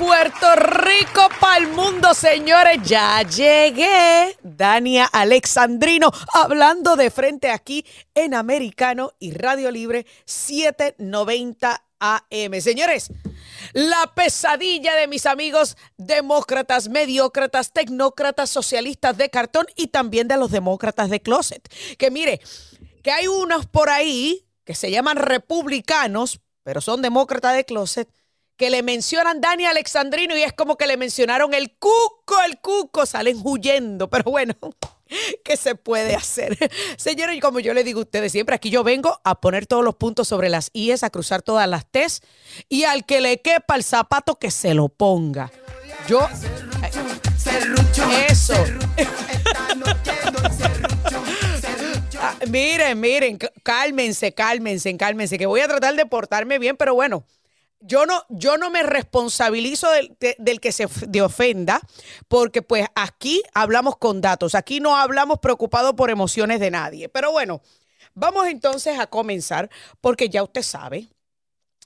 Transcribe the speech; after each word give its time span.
Puerto 0.00 0.56
Rico 0.56 1.28
para 1.38 1.58
el 1.58 1.68
mundo, 1.68 2.14
señores, 2.14 2.78
ya 2.82 3.20
llegué. 3.20 4.34
Dania 4.42 5.04
Alexandrino 5.04 6.10
hablando 6.32 6.96
de 6.96 7.10
frente 7.10 7.50
aquí 7.50 7.84
en 8.14 8.32
Americano 8.32 9.12
y 9.18 9.32
Radio 9.32 9.70
Libre 9.70 10.06
790 10.24 11.84
AM. 11.98 12.60
Señores, 12.62 13.12
la 13.74 14.10
pesadilla 14.14 14.94
de 14.94 15.06
mis 15.06 15.26
amigos 15.26 15.76
demócratas, 15.98 16.88
mediócratas, 16.88 17.74
tecnócratas, 17.74 18.48
socialistas 18.48 19.18
de 19.18 19.28
cartón 19.28 19.66
y 19.76 19.88
también 19.88 20.28
de 20.28 20.38
los 20.38 20.50
demócratas 20.50 21.10
de 21.10 21.20
closet. 21.20 21.68
Que 21.98 22.10
mire, 22.10 22.40
que 23.02 23.12
hay 23.12 23.26
unos 23.26 23.66
por 23.66 23.90
ahí 23.90 24.46
que 24.64 24.74
se 24.74 24.90
llaman 24.90 25.18
republicanos, 25.18 26.40
pero 26.62 26.80
son 26.80 27.02
demócratas 27.02 27.54
de 27.54 27.66
closet, 27.66 28.08
que 28.60 28.68
le 28.68 28.82
mencionan 28.82 29.40
Dani 29.40 29.64
Alexandrino 29.64 30.36
y 30.36 30.42
es 30.42 30.52
como 30.52 30.76
que 30.76 30.86
le 30.86 30.98
mencionaron 30.98 31.54
el 31.54 31.70
cuco, 31.78 32.42
el 32.44 32.58
cuco, 32.60 33.06
salen 33.06 33.40
huyendo, 33.42 34.10
pero 34.10 34.24
bueno. 34.24 34.52
¿Qué 35.44 35.56
se 35.56 35.76
puede 35.76 36.14
hacer? 36.14 36.58
Señores, 36.98 37.40
como 37.40 37.60
yo 37.60 37.72
le 37.72 37.84
digo 37.84 38.00
a 38.00 38.02
ustedes 38.02 38.32
siempre, 38.32 38.54
aquí 38.54 38.68
yo 38.68 38.84
vengo 38.84 39.18
a 39.24 39.40
poner 39.40 39.66
todos 39.66 39.82
los 39.82 39.94
puntos 39.94 40.28
sobre 40.28 40.50
las 40.50 40.68
IES, 40.74 41.04
a 41.04 41.08
cruzar 41.08 41.40
todas 41.40 41.66
las 41.70 41.86
T's 41.86 42.20
y 42.68 42.84
al 42.84 43.06
que 43.06 43.22
le 43.22 43.40
quepa 43.40 43.76
el 43.76 43.82
zapato 43.82 44.38
que 44.38 44.50
se 44.50 44.74
lo 44.74 44.90
ponga. 44.90 45.50
Yo... 46.06 46.28
Eso. 48.28 48.54
Ah, 52.22 52.34
miren, 52.50 53.00
miren, 53.00 53.38
cálmense, 53.62 54.34
cálmense, 54.34 54.94
cálmense, 54.98 55.38
que 55.38 55.46
voy 55.46 55.60
a 55.60 55.68
tratar 55.68 55.94
de 55.94 56.04
portarme 56.04 56.58
bien, 56.58 56.76
pero 56.76 56.92
bueno, 56.92 57.24
yo 57.80 58.06
no, 58.06 58.24
yo 58.28 58.56
no 58.58 58.70
me 58.70 58.82
responsabilizo 58.82 59.88
del, 59.90 60.60
que 60.60 60.72
se 60.72 60.84
ofenda, 61.22 61.80
porque 62.28 62.60
pues 62.62 62.86
aquí 62.94 63.42
hablamos 63.54 63.96
con 63.96 64.20
datos, 64.20 64.54
aquí 64.54 64.80
no 64.80 64.96
hablamos 64.96 65.38
preocupados 65.38 65.94
por 65.94 66.10
emociones 66.10 66.60
de 66.60 66.70
nadie. 66.70 67.08
Pero 67.08 67.32
bueno, 67.32 67.62
vamos 68.14 68.46
entonces 68.48 68.98
a 68.98 69.06
comenzar, 69.06 69.70
porque 70.00 70.28
ya 70.28 70.42
usted 70.42 70.62
sabe, 70.62 71.08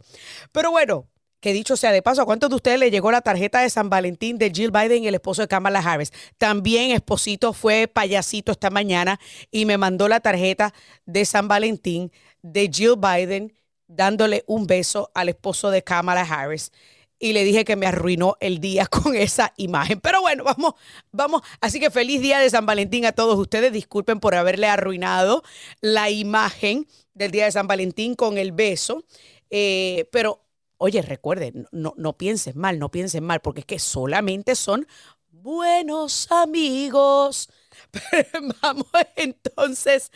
Pero 0.53 0.71
bueno, 0.71 1.09
que 1.41 1.53
dicho 1.53 1.76
sea 1.76 1.93
de 1.93 2.03
paso, 2.03 2.22
¿a 2.22 2.26
cuántos 2.26 2.50
de 2.50 2.56
ustedes 2.56 2.78
le 2.78 2.91
llegó 2.91 3.10
la 3.10 3.21
tarjeta 3.21 3.60
de 3.60 3.71
San 3.71 3.91
Valentín 3.91 4.38
de 4.38 4.50
Jill 4.50 4.71
Biden 4.71 5.04
y 5.04 5.09
el 5.09 5.15
esposo 5.15 5.43
de 5.43 5.49
Kamala 5.49 5.81
Harris? 5.81 6.12
También 6.37 6.91
Esposito 6.91 7.53
fue 7.53 7.87
payasito 7.88 8.53
esta 8.53 8.71
mañana 8.71 9.21
y 9.50 9.65
me 9.65 9.78
mandó 9.78 10.09
la 10.09 10.21
tarjeta 10.21 10.75
de 11.06 11.25
San 11.25 11.49
Valentín 11.49 12.12
de 12.43 12.71
Jill 12.72 12.97
Biden 12.97 13.53
dándole 13.87 14.44
un 14.47 14.66
beso 14.66 15.10
al 15.15 15.28
esposo 15.28 15.71
de 15.71 15.82
Kamala 15.82 16.22
Harris. 16.22 16.72
Y 17.21 17.32
le 17.32 17.43
dije 17.43 17.65
que 17.65 17.75
me 17.75 17.87
arruinó 17.87 18.37
el 18.41 18.60
día 18.60 18.87
con 18.91 19.15
esa 19.16 19.53
imagen. 19.56 20.00
Pero 20.00 20.20
bueno, 20.20 20.44
vamos, 20.44 20.75
vamos. 21.10 21.43
Así 21.60 21.81
que 21.81 21.91
feliz 21.91 22.20
día 22.20 22.38
de 22.38 22.50
San 22.50 22.66
Valentín 22.66 23.06
a 23.06 23.12
todos 23.12 23.38
ustedes. 23.38 23.72
Disculpen 23.72 24.20
por 24.20 24.34
haberle 24.34 24.69
arruinado 24.69 25.43
la 25.81 26.10
imagen 26.10 26.87
del 27.15 27.32
día 27.32 27.47
de 27.47 27.53
San 27.53 27.66
Valentín 27.66 28.15
con 28.15 28.38
el 28.38 28.53
beso. 28.53 29.05
Eh, 29.50 30.09
pero 30.12 30.44
Oye, 30.78 31.03
recuerden, 31.03 31.66
no, 31.72 31.94
no 31.97 32.16
piensen 32.16 32.56
mal, 32.56 32.78
no 32.78 32.91
piensen 32.91 33.25
mal, 33.25 33.41
porque 33.41 33.61
es 33.61 33.66
que 33.66 33.78
solamente 33.78 34.55
son 34.55 34.87
buenos 35.31 36.31
amigos. 36.31 37.50
vamos 38.62 38.87
entonces, 39.17 40.11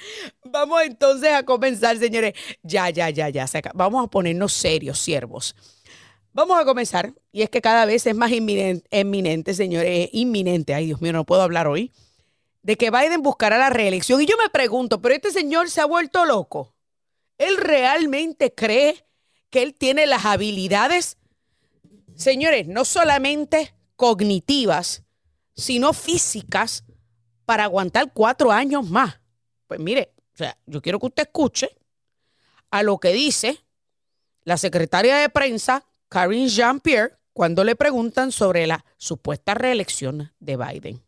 vamos 0.44 0.82
entonces 0.82 1.32
a 1.32 1.44
comenzar, 1.44 1.98
señores. 1.98 2.34
Ya, 2.62 2.90
ya, 2.90 3.10
ya, 3.10 3.28
ya. 3.28 3.46
Vamos 3.74 4.04
a 4.04 4.08
ponernos 4.08 4.52
serios, 4.52 4.98
siervos. 4.98 5.54
Vamos 6.32 6.58
a 6.58 6.64
comenzar, 6.64 7.12
y 7.30 7.42
es 7.42 7.50
que 7.50 7.60
cada 7.60 7.84
vez 7.84 8.06
es 8.06 8.14
más 8.14 8.30
inminente, 8.30 8.86
eminente, 8.90 9.52
señores, 9.52 10.08
inminente, 10.12 10.72
ay 10.72 10.86
Dios 10.86 11.02
mío, 11.02 11.12
no 11.12 11.26
puedo 11.26 11.42
hablar 11.42 11.66
hoy, 11.66 11.92
de 12.62 12.76
que 12.76 12.90
Biden 12.90 13.20
buscará 13.20 13.58
la 13.58 13.68
reelección. 13.68 14.22
Y 14.22 14.26
yo 14.26 14.36
me 14.42 14.48
pregunto, 14.48 15.02
¿pero 15.02 15.14
este 15.14 15.30
señor 15.30 15.68
se 15.68 15.82
ha 15.82 15.84
vuelto 15.84 16.24
loco? 16.24 16.74
¿Él 17.36 17.58
realmente 17.58 18.54
cree 18.54 19.04
que 19.52 19.62
él 19.62 19.74
tiene 19.74 20.06
las 20.06 20.24
habilidades, 20.24 21.18
señores, 22.16 22.66
no 22.66 22.86
solamente 22.86 23.74
cognitivas, 23.96 25.04
sino 25.54 25.92
físicas 25.92 26.84
para 27.44 27.64
aguantar 27.64 28.12
cuatro 28.14 28.50
años 28.50 28.88
más. 28.88 29.20
Pues 29.66 29.78
mire, 29.78 30.14
o 30.32 30.38
sea, 30.38 30.56
yo 30.64 30.80
quiero 30.80 30.98
que 30.98 31.06
usted 31.06 31.24
escuche 31.24 31.68
a 32.70 32.82
lo 32.82 32.96
que 32.98 33.12
dice 33.12 33.58
la 34.44 34.56
secretaria 34.56 35.18
de 35.18 35.28
prensa, 35.28 35.84
Karine 36.08 36.48
Jean-Pierre, 36.48 37.19
cuando 37.34 37.62
le 37.62 37.76
preguntan 37.76 38.32
sobre 38.32 38.66
la 38.66 38.82
supuesta 38.96 39.52
reelección 39.52 40.32
de 40.40 40.56
Biden. 40.56 41.02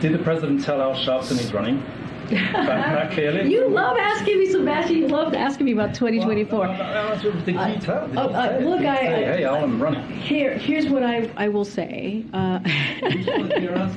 Did 0.00 0.12
the 0.12 0.18
president 0.18 0.64
tell 0.64 0.80
he's 0.92 1.52
running? 1.52 1.82
Back, 2.30 3.12
clearly. 3.12 3.50
You 3.50 3.68
love 3.68 3.96
asking 3.98 4.38
me, 4.38 4.50
Sebastian. 4.50 4.96
You 4.96 5.08
love 5.08 5.34
asking 5.34 5.66
me 5.66 5.72
about 5.72 5.94
2024. 5.94 6.58
Well, 6.58 6.68
that's 6.76 7.24
what 7.24 7.44
the 7.44 7.52
key 7.52 7.80
tell. 7.80 8.18
Uh, 8.18 8.22
uh, 8.22 8.58
look, 8.62 8.80
I. 8.80 8.96
Hey, 8.96 9.24
hey, 9.24 9.44
Al, 9.44 9.56
I'm 9.56 9.82
running. 9.82 10.02
Here, 10.18 10.56
here's 10.58 10.88
what 10.88 11.02
I, 11.02 11.30
I 11.36 11.48
will 11.48 11.64
say. 11.64 12.24
Uh, 12.32 12.60
you 13.02 13.24
know, 13.24 13.44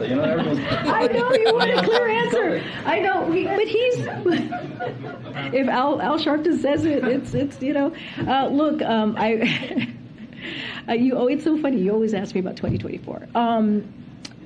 I 0.86 1.08
know 1.12 1.34
you 1.34 1.54
want 1.54 1.72
a 1.72 1.84
clear 1.84 2.08
answer. 2.08 2.64
I 2.86 3.00
know, 3.00 3.26
but 3.26 3.68
he's. 3.68 3.98
if 5.54 5.68
Al, 5.68 6.02
Al 6.02 6.20
Sharpton 6.20 6.60
says 6.62 6.86
it, 6.86 7.04
it's 7.06 7.34
it's 7.34 7.62
you 7.62 7.74
know. 7.74 7.94
Uh, 8.28 8.48
look, 8.48 8.82
um, 8.82 9.16
I. 9.18 9.94
Uh, 10.88 10.94
you 10.94 11.16
oh, 11.16 11.28
it's 11.28 11.44
so 11.44 11.62
funny. 11.62 11.78
You 11.78 11.92
always 11.92 12.14
ask 12.14 12.34
me 12.34 12.40
about 12.40 12.56
2024. 12.56 13.28
Um, 13.36 13.94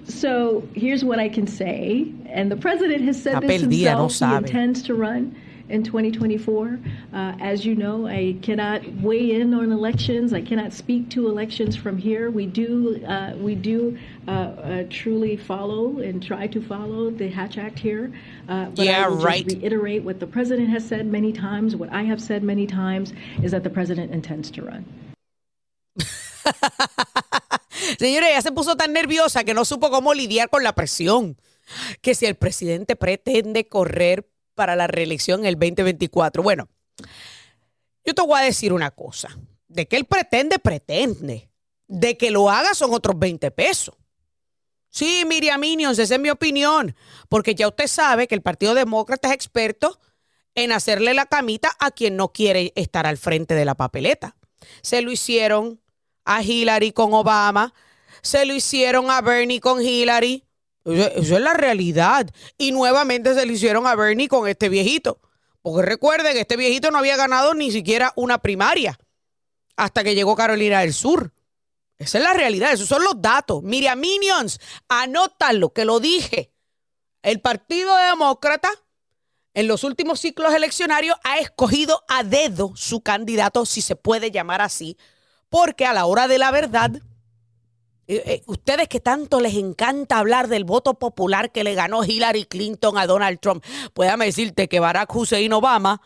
so 0.05 0.67
here's 0.75 1.03
what 1.03 1.19
I 1.19 1.29
can 1.29 1.47
say, 1.47 2.11
and 2.25 2.51
the 2.51 2.57
president 2.57 3.03
has 3.03 3.21
said 3.21 3.41
this 3.41 3.61
himself. 3.61 4.19
he 4.19 4.25
intends 4.35 4.83
to 4.83 4.95
run 4.95 5.35
in 5.69 5.83
2024. 5.83 6.79
Uh, 7.13 7.33
as 7.39 7.65
you 7.65 7.75
know, 7.75 8.07
I 8.07 8.37
cannot 8.41 8.85
weigh 9.01 9.31
in 9.31 9.53
on 9.53 9.71
elections. 9.71 10.33
I 10.33 10.41
cannot 10.41 10.73
speak 10.73 11.09
to 11.11 11.27
elections 11.27 11.75
from 11.75 11.97
here. 11.97 12.29
We 12.29 12.45
do, 12.45 13.03
uh, 13.05 13.33
we 13.37 13.55
do 13.55 13.97
uh, 14.27 14.31
uh 14.31 14.83
truly 14.89 15.37
follow 15.37 15.99
and 15.99 16.21
try 16.21 16.47
to 16.47 16.61
follow 16.61 17.09
the 17.09 17.29
Hatch 17.29 17.57
Act 17.57 17.79
here. 17.79 18.11
Uh, 18.47 18.65
but 18.65 18.85
yeah, 18.85 19.05
I 19.05 19.09
will 19.09 19.17
right. 19.17 19.43
Just 19.43 19.57
reiterate 19.57 20.03
what 20.03 20.19
the 20.19 20.27
president 20.27 20.69
has 20.69 20.87
said 20.87 21.07
many 21.07 21.31
times. 21.31 21.75
What 21.75 21.91
I 21.91 22.03
have 22.03 22.21
said 22.21 22.43
many 22.43 22.67
times 22.67 23.13
is 23.41 23.51
that 23.51 23.63
the 23.63 23.69
president 23.69 24.11
intends 24.11 24.51
to 24.51 24.61
run. 24.63 24.85
Señores, 27.99 28.29
ella 28.29 28.41
se 28.41 28.51
puso 28.51 28.75
tan 28.75 28.93
nerviosa 28.93 29.43
que 29.43 29.53
no 29.53 29.65
supo 29.65 29.89
cómo 29.89 30.13
lidiar 30.13 30.49
con 30.49 30.63
la 30.63 30.73
presión. 30.73 31.37
Que 32.01 32.15
si 32.15 32.25
el 32.25 32.35
presidente 32.35 32.95
pretende 32.95 33.67
correr 33.67 34.29
para 34.53 34.75
la 34.75 34.87
reelección 34.87 35.45
el 35.45 35.55
2024. 35.55 36.43
Bueno, 36.43 36.69
yo 38.05 38.13
te 38.13 38.21
voy 38.21 38.39
a 38.39 38.43
decir 38.43 38.73
una 38.73 38.91
cosa. 38.91 39.37
De 39.67 39.87
que 39.87 39.95
él 39.95 40.05
pretende, 40.05 40.59
pretende. 40.59 41.49
De 41.87 42.17
que 42.17 42.31
lo 42.31 42.49
haga 42.49 42.73
son 42.73 42.93
otros 42.93 43.17
20 43.17 43.51
pesos. 43.51 43.95
Sí, 44.89 45.23
Miriam 45.27 45.59
Minions, 45.59 45.97
esa 45.97 46.15
es 46.15 46.21
mi 46.21 46.29
opinión. 46.29 46.95
Porque 47.29 47.55
ya 47.55 47.67
usted 47.67 47.87
sabe 47.87 48.27
que 48.27 48.35
el 48.35 48.41
Partido 48.41 48.75
Demócrata 48.75 49.29
es 49.29 49.33
experto 49.33 49.99
en 50.55 50.71
hacerle 50.71 51.13
la 51.13 51.25
camita 51.25 51.75
a 51.79 51.89
quien 51.91 52.15
no 52.15 52.31
quiere 52.31 52.73
estar 52.75 53.07
al 53.07 53.17
frente 53.17 53.55
de 53.55 53.65
la 53.65 53.75
papeleta. 53.75 54.35
Se 54.81 55.01
lo 55.01 55.11
hicieron 55.11 55.81
a 56.25 56.41
Hillary 56.41 56.91
con 56.91 57.13
Obama, 57.13 57.73
se 58.21 58.45
lo 58.45 58.53
hicieron 58.53 59.09
a 59.11 59.21
Bernie 59.21 59.59
con 59.59 59.81
Hillary. 59.81 60.43
Eso, 60.85 61.35
es 61.35 61.41
la 61.41 61.53
realidad. 61.53 62.29
Y 62.57 62.71
nuevamente 62.71 63.33
se 63.33 63.45
lo 63.45 63.51
hicieron 63.51 63.87
a 63.87 63.95
Bernie 63.95 64.27
con 64.27 64.47
este 64.47 64.69
viejito. 64.69 65.19
Porque 65.61 65.85
recuerden, 65.85 66.37
este 66.37 66.57
viejito 66.57 66.91
no 66.91 66.97
había 66.97 67.15
ganado 67.15 67.53
ni 67.53 67.71
siquiera 67.71 68.11
una 68.15 68.39
primaria 68.39 68.99
hasta 69.75 70.03
que 70.03 70.15
llegó 70.15 70.35
Carolina 70.35 70.81
del 70.81 70.93
Sur. 70.93 71.33
Esa 71.97 72.17
es 72.17 72.23
la 72.23 72.33
realidad, 72.33 72.73
esos 72.73 72.87
son 72.87 73.03
los 73.03 73.21
datos. 73.21 73.63
Miriam 73.63 73.99
Minions, 73.99 74.59
anótalo, 74.89 75.71
que 75.71 75.85
lo 75.85 75.99
dije. 75.99 76.51
El 77.21 77.39
Partido 77.39 77.95
Demócrata 77.95 78.69
en 79.53 79.67
los 79.67 79.83
últimos 79.83 80.19
ciclos 80.19 80.53
eleccionarios 80.53 81.15
ha 81.23 81.39
escogido 81.39 82.03
a 82.07 82.23
dedo 82.23 82.73
su 82.75 83.01
candidato, 83.01 83.65
si 83.65 83.81
se 83.81 83.95
puede 83.95 84.31
llamar 84.31 84.61
así, 84.61 84.97
porque 85.53 85.85
a 85.85 85.93
la 85.93 86.07
hora 86.07 86.27
de 86.27 86.39
la 86.39 86.49
verdad, 86.49 86.89
eh, 88.07 88.23
eh, 88.25 88.43
ustedes 88.47 88.87
que 88.87 88.99
tanto 88.99 89.39
les 89.39 89.53
encanta 89.53 90.17
hablar 90.17 90.47
del 90.47 90.63
voto 90.63 90.95
popular 90.95 91.51
que 91.51 91.63
le 91.63 91.75
ganó 91.75 92.03
Hillary 92.03 92.45
Clinton 92.45 92.97
a 92.97 93.05
Donald 93.05 93.39
Trump, 93.39 93.63
puédame 93.93 94.25
decirte 94.25 94.67
que 94.67 94.79
Barack 94.79 95.15
Hussein 95.15 95.53
Obama 95.53 96.01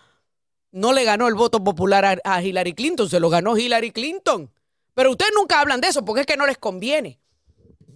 no 0.74 0.92
le 0.92 1.06
ganó 1.06 1.30
el 1.30 1.36
voto 1.36 1.64
popular 1.64 2.20
a, 2.26 2.44
Hillary 2.44 2.74
Clinton, 2.74 3.10
se 3.10 3.22
lo 3.22 3.30
ganó 3.30 3.58
Hillary 3.58 3.92
Clinton. 3.92 4.52
Pero 4.94 5.12
ustedes 5.12 5.32
nunca 5.34 5.62
hablan 5.62 5.80
de 5.80 5.88
eso 5.88 6.04
porque 6.04 6.22
es 6.22 6.28
que 6.28 6.36
no 6.36 6.46
les 6.46 6.58
conviene. 6.58 7.18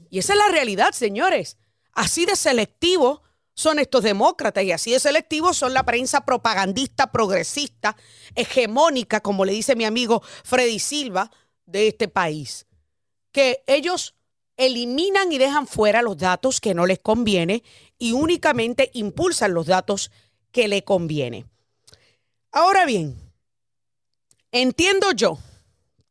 Y 0.09 0.19
esa 0.19 0.31
es 0.31 0.39
la 0.39 0.47
realidad, 0.47 0.93
señores. 0.93 1.57
Así 1.91 2.25
de 2.25 2.37
selectivo 2.37 3.23
son 3.55 3.77
estos 3.79 4.03
demócratas 4.03 4.63
y 4.63 4.71
así 4.71 4.91
de 4.91 5.01
selectivos 5.01 5.57
son 5.57 5.73
la 5.73 5.83
prensa 5.83 6.23
propagandista, 6.23 7.11
progresista, 7.11 7.97
hegemónica, 8.35 9.19
como 9.19 9.43
le 9.43 9.51
dice 9.51 9.75
mi 9.75 9.83
amigo 9.83 10.23
Freddy 10.45 10.79
Silva, 10.79 11.29
de 11.65 11.87
este 11.87 12.07
país. 12.07 12.65
Que 13.31 13.63
ellos 13.67 14.15
eliminan 14.57 15.31
y 15.31 15.37
dejan 15.37 15.67
fuera 15.67 16.01
los 16.01 16.17
datos 16.17 16.61
que 16.61 16.73
no 16.73 16.85
les 16.85 16.99
conviene 16.99 17.63
y 17.97 18.11
únicamente 18.11 18.91
impulsan 18.93 19.53
los 19.53 19.67
datos 19.67 20.11
que 20.51 20.67
le 20.67 20.83
conviene. 20.83 21.45
Ahora 22.51 22.85
bien, 22.85 23.15
entiendo 24.51 25.11
yo 25.13 25.39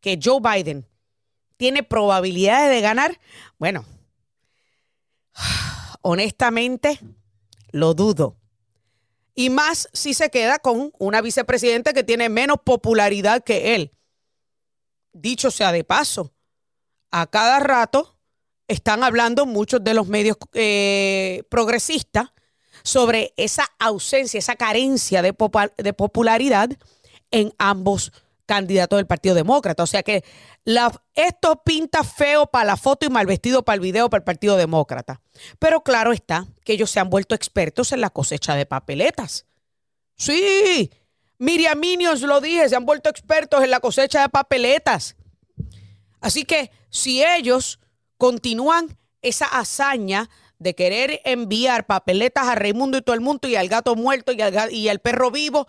que 0.01 0.19
Joe 0.23 0.41
Biden 0.41 0.87
tiene 1.57 1.83
probabilidades 1.83 2.71
de 2.71 2.81
ganar. 2.81 3.21
Bueno, 3.59 3.85
honestamente, 6.01 6.99
lo 7.71 7.95
dudo. 7.95 8.37
Y 9.35 9.51
más 9.51 9.89
si 9.93 10.15
se 10.15 10.31
queda 10.31 10.59
con 10.59 10.93
una 10.99 11.21
vicepresidenta 11.21 11.93
que 11.93 12.03
tiene 12.03 12.29
menos 12.29 12.59
popularidad 12.65 13.45
que 13.45 13.75
él. 13.75 13.93
Dicho 15.13 15.51
sea 15.51 15.73
de 15.73 15.85
paso, 15.85 16.33
a 17.11 17.27
cada 17.27 17.59
rato 17.61 18.17
están 18.69 19.03
hablando 19.03 19.47
muchos 19.47 19.83
de 19.83 19.95
los 19.95 20.07
medios 20.07 20.37
eh, 20.53 21.43
progresistas 21.51 22.29
sobre 22.83 23.35
esa 23.37 23.67
ausencia, 23.79 24.39
esa 24.39 24.57
carencia 24.57 25.23
de, 25.23 25.35
de 25.77 25.93
popularidad 25.93 26.71
en 27.31 27.53
ambos 27.59 28.13
candidatos 28.47 28.97
del 28.97 29.07
Partido 29.07 29.35
Demócrata. 29.35 29.83
O 29.83 29.87
sea 29.87 30.03
que 30.03 30.25
esto 31.15 31.63
pinta 31.65 32.03
feo 32.05 32.47
para 32.47 32.65
la 32.65 32.77
foto 32.77 33.07
y 33.07 33.09
mal 33.09 33.27
vestido 33.27 33.65
para 33.65 33.75
el 33.75 33.81
video 33.81 34.11
para 34.11 34.21
el 34.21 34.25
Partido 34.25 34.57
Demócrata. 34.57 35.21
Pero 35.59 35.83
claro 35.83 36.13
está 36.13 36.47
que 36.65 36.73
ellos 36.73 36.91
se 36.91 37.01
han 37.01 37.11
vuelto 37.11 37.35
expertos 37.35 37.93
en 37.93 38.01
la 38.01 38.11
cosecha 38.11 38.55
de 38.55 38.67
papeletas. 38.67 39.47
Sí, 40.17 40.91
Miriam 41.41 41.81
Minions 41.81 42.21
lo 42.21 42.39
dije, 42.43 42.69
se 42.69 42.77
han 42.77 42.85
vuelto 42.85 43.09
expertos 43.09 43.65
en 43.65 43.71
la 43.71 43.81
cosecha 43.81 44.21
de 44.21 44.29
papeletas. 44.29 45.17
Así 46.21 46.45
que 46.45 46.71
si 46.91 47.25
ellos 47.25 47.81
continúan 48.19 48.99
esa 49.23 49.47
hazaña 49.47 50.29
de 50.59 50.75
querer 50.75 51.23
enviar 51.25 51.87
papeletas 51.87 52.47
a 52.47 52.57
Raimundo 52.57 52.99
y 52.99 53.03
todo 53.03 53.15
el 53.15 53.23
mundo 53.23 53.49
y 53.49 53.57
al 53.57 53.69
gato 53.69 53.97
muerto 53.97 54.33
y 54.33 54.43
al, 54.43 54.71
y 54.71 54.91
al 54.91 54.99
perro 54.99 55.31
vivo, 55.31 55.67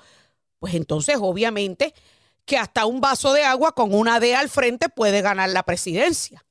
pues 0.59 0.73
entonces 0.73 1.15
obviamente 1.21 1.93
que 2.43 2.57
hasta 2.57 2.85
un 2.85 2.99
vaso 2.99 3.31
de 3.31 3.45
agua 3.45 3.73
con 3.73 3.93
una 3.93 4.19
D 4.19 4.35
al 4.35 4.49
frente 4.49 4.89
puede 4.89 5.21
ganar 5.21 5.51
la 5.51 5.63
presidencia. 5.63 6.43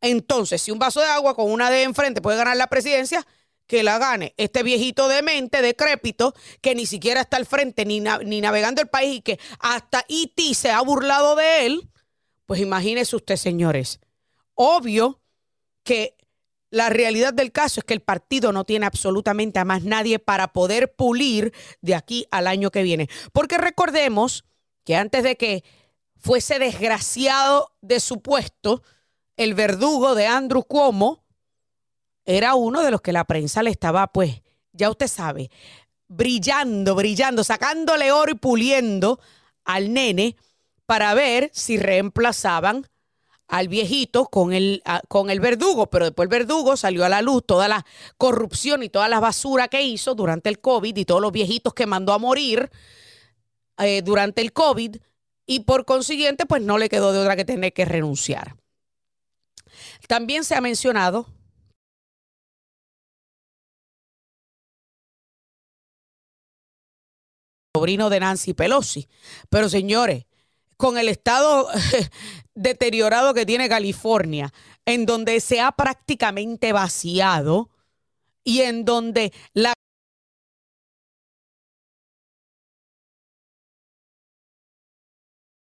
Entonces, 0.00 0.62
si 0.62 0.70
un 0.70 0.78
vaso 0.78 1.00
de 1.02 1.08
agua 1.08 1.34
con 1.34 1.52
una 1.52 1.68
D 1.68 1.82
enfrente 1.82 2.22
puede 2.22 2.38
ganar 2.38 2.56
la 2.56 2.68
presidencia, 2.68 3.26
que 3.66 3.82
la 3.82 3.98
gane 3.98 4.34
este 4.36 4.62
viejito 4.62 5.08
demente, 5.08 5.62
decrépito, 5.62 6.34
que 6.60 6.74
ni 6.74 6.86
siquiera 6.86 7.22
está 7.22 7.36
al 7.36 7.46
frente 7.46 7.84
ni, 7.84 8.00
ni 8.00 8.40
navegando 8.40 8.82
el 8.82 8.88
país 8.88 9.16
y 9.16 9.20
que 9.22 9.38
hasta 9.58 10.04
IT 10.08 10.38
e 10.38 10.54
se 10.54 10.70
ha 10.70 10.80
burlado 10.82 11.36
de 11.36 11.66
él, 11.66 11.90
pues 12.46 12.60
imagínese 12.60 13.16
usted, 13.16 13.36
señores. 13.36 14.00
Obvio 14.54 15.20
que 15.82 16.16
la 16.70 16.90
realidad 16.90 17.32
del 17.32 17.52
caso 17.52 17.80
es 17.80 17.84
que 17.84 17.94
el 17.94 18.00
partido 18.00 18.52
no 18.52 18.64
tiene 18.64 18.86
absolutamente 18.86 19.60
a 19.60 19.64
más 19.64 19.84
nadie 19.84 20.18
para 20.18 20.52
poder 20.52 20.92
pulir 20.92 21.52
de 21.80 21.94
aquí 21.94 22.26
al 22.30 22.46
año 22.46 22.70
que 22.70 22.82
viene. 22.82 23.08
Porque 23.32 23.58
recordemos 23.58 24.44
que 24.84 24.96
antes 24.96 25.22
de 25.22 25.36
que 25.36 25.64
fuese 26.16 26.58
desgraciado 26.58 27.70
de 27.80 28.00
su 28.00 28.20
puesto, 28.20 28.82
el 29.36 29.54
verdugo 29.54 30.14
de 30.14 30.26
Andrew 30.26 30.64
Cuomo 30.64 31.23
era 32.24 32.54
uno 32.54 32.82
de 32.82 32.90
los 32.90 33.00
que 33.00 33.12
la 33.12 33.24
prensa 33.24 33.62
le 33.62 33.70
estaba, 33.70 34.06
pues, 34.08 34.42
ya 34.72 34.90
usted 34.90 35.08
sabe, 35.08 35.50
brillando, 36.08 36.94
brillando, 36.94 37.44
sacándole 37.44 38.12
oro 38.12 38.32
y 38.32 38.36
puliendo 38.36 39.20
al 39.64 39.92
nene 39.92 40.36
para 40.86 41.14
ver 41.14 41.50
si 41.52 41.78
reemplazaban 41.78 42.86
al 43.46 43.68
viejito 43.68 44.26
con 44.26 44.52
el, 44.52 44.82
con 45.08 45.30
el 45.30 45.40
verdugo, 45.40 45.88
pero 45.88 46.06
después 46.06 46.26
el 46.26 46.30
verdugo 46.30 46.76
salió 46.76 47.04
a 47.04 47.08
la 47.08 47.22
luz 47.22 47.44
toda 47.46 47.68
la 47.68 47.84
corrupción 48.16 48.82
y 48.82 48.88
toda 48.88 49.08
la 49.08 49.20
basura 49.20 49.68
que 49.68 49.82
hizo 49.82 50.14
durante 50.14 50.48
el 50.48 50.60
COVID 50.60 50.96
y 50.96 51.04
todos 51.04 51.20
los 51.20 51.32
viejitos 51.32 51.74
que 51.74 51.86
mandó 51.86 52.12
a 52.12 52.18
morir 52.18 52.70
eh, 53.78 54.02
durante 54.02 54.40
el 54.40 54.52
COVID 54.52 54.96
y 55.46 55.60
por 55.60 55.84
consiguiente 55.84 56.46
pues 56.46 56.62
no 56.62 56.78
le 56.78 56.88
quedó 56.88 57.12
de 57.12 57.18
otra 57.18 57.36
que 57.36 57.44
tener 57.44 57.72
que 57.72 57.84
renunciar. 57.84 58.56
También 60.08 60.44
se 60.44 60.54
ha 60.54 60.60
mencionado 60.60 61.26
sobrino 67.74 68.08
de 68.08 68.20
Nancy 68.20 68.54
Pelosi, 68.54 69.08
pero 69.50 69.68
señores, 69.68 70.26
con 70.76 70.96
el 70.96 71.08
estado 71.08 71.68
deteriorado 72.54 73.34
que 73.34 73.44
tiene 73.44 73.68
California, 73.68 74.52
en 74.86 75.06
donde 75.06 75.40
se 75.40 75.60
ha 75.60 75.72
prácticamente 75.72 76.72
vaciado 76.72 77.70
y 78.44 78.60
en 78.60 78.84
donde 78.84 79.32
la 79.54 79.72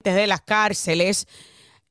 de 0.02 0.26
las 0.26 0.40
cárceles 0.40 1.28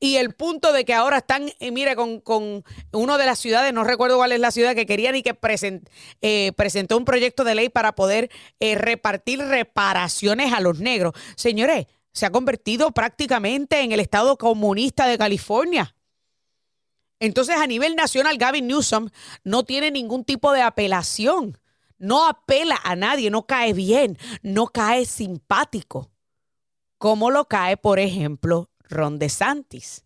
y 0.03 0.15
el 0.17 0.33
punto 0.33 0.73
de 0.73 0.83
que 0.83 0.95
ahora 0.95 1.19
están, 1.19 1.51
eh, 1.59 1.71
mire, 1.71 1.95
con, 1.95 2.21
con 2.21 2.63
uno 2.91 3.17
de 3.19 3.25
las 3.27 3.37
ciudades, 3.37 3.71
no 3.71 3.83
recuerdo 3.83 4.17
cuál 4.17 4.31
es 4.31 4.39
la 4.39 4.49
ciudad, 4.49 4.73
que 4.73 4.87
querían 4.87 5.15
y 5.15 5.21
que 5.21 5.37
eh, 6.21 6.51
presentó 6.57 6.97
un 6.97 7.05
proyecto 7.05 7.43
de 7.43 7.53
ley 7.53 7.69
para 7.69 7.93
poder 7.93 8.31
eh, 8.59 8.73
repartir 8.73 9.39
reparaciones 9.39 10.53
a 10.53 10.59
los 10.59 10.79
negros. 10.79 11.13
Señores, 11.35 11.85
se 12.13 12.25
ha 12.25 12.31
convertido 12.31 12.91
prácticamente 12.91 13.81
en 13.81 13.91
el 13.91 13.99
estado 13.99 14.39
comunista 14.39 15.05
de 15.05 15.19
California. 15.19 15.95
Entonces, 17.19 17.57
a 17.57 17.67
nivel 17.67 17.95
nacional, 17.95 18.39
Gavin 18.39 18.65
Newsom 18.65 19.09
no 19.43 19.65
tiene 19.65 19.91
ningún 19.91 20.25
tipo 20.25 20.51
de 20.51 20.63
apelación. 20.63 21.59
No 21.99 22.27
apela 22.27 22.79
a 22.83 22.95
nadie, 22.95 23.29
no 23.29 23.45
cae 23.45 23.73
bien, 23.73 24.17
no 24.41 24.65
cae 24.65 25.05
simpático, 25.05 26.09
como 26.97 27.29
lo 27.29 27.45
cae, 27.45 27.77
por 27.77 27.99
ejemplo, 27.99 28.70
Ron 28.91 29.17
DeSantis. 29.17 30.03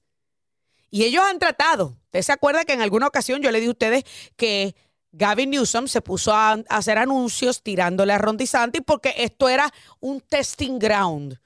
Y 0.90 1.04
ellos 1.04 1.24
han 1.26 1.40
tratado. 1.40 1.98
¿Usted 2.06 2.22
se 2.22 2.32
acuerda 2.32 2.64
que 2.64 2.74
en 2.74 2.82
alguna 2.82 3.08
ocasión 3.08 3.42
yo 3.42 3.52
le 3.52 3.60
dije 3.60 3.70
a 3.70 3.72
ustedes 3.72 4.04
que 4.38 4.76
Gavin 5.12 5.50
Newsom 5.50 5.88
se 5.88 6.02
puso 6.02 6.34
a, 6.34 6.54
hacer 6.70 6.98
anuncios 6.98 7.62
tirándole 7.62 8.14
a 8.14 8.18
Ron 8.18 8.38
DeSantis 8.38 8.82
porque 8.86 9.14
esto 9.18 9.50
era 9.50 9.74
un 10.00 10.22
testing 10.22 10.80
ground 10.80 11.38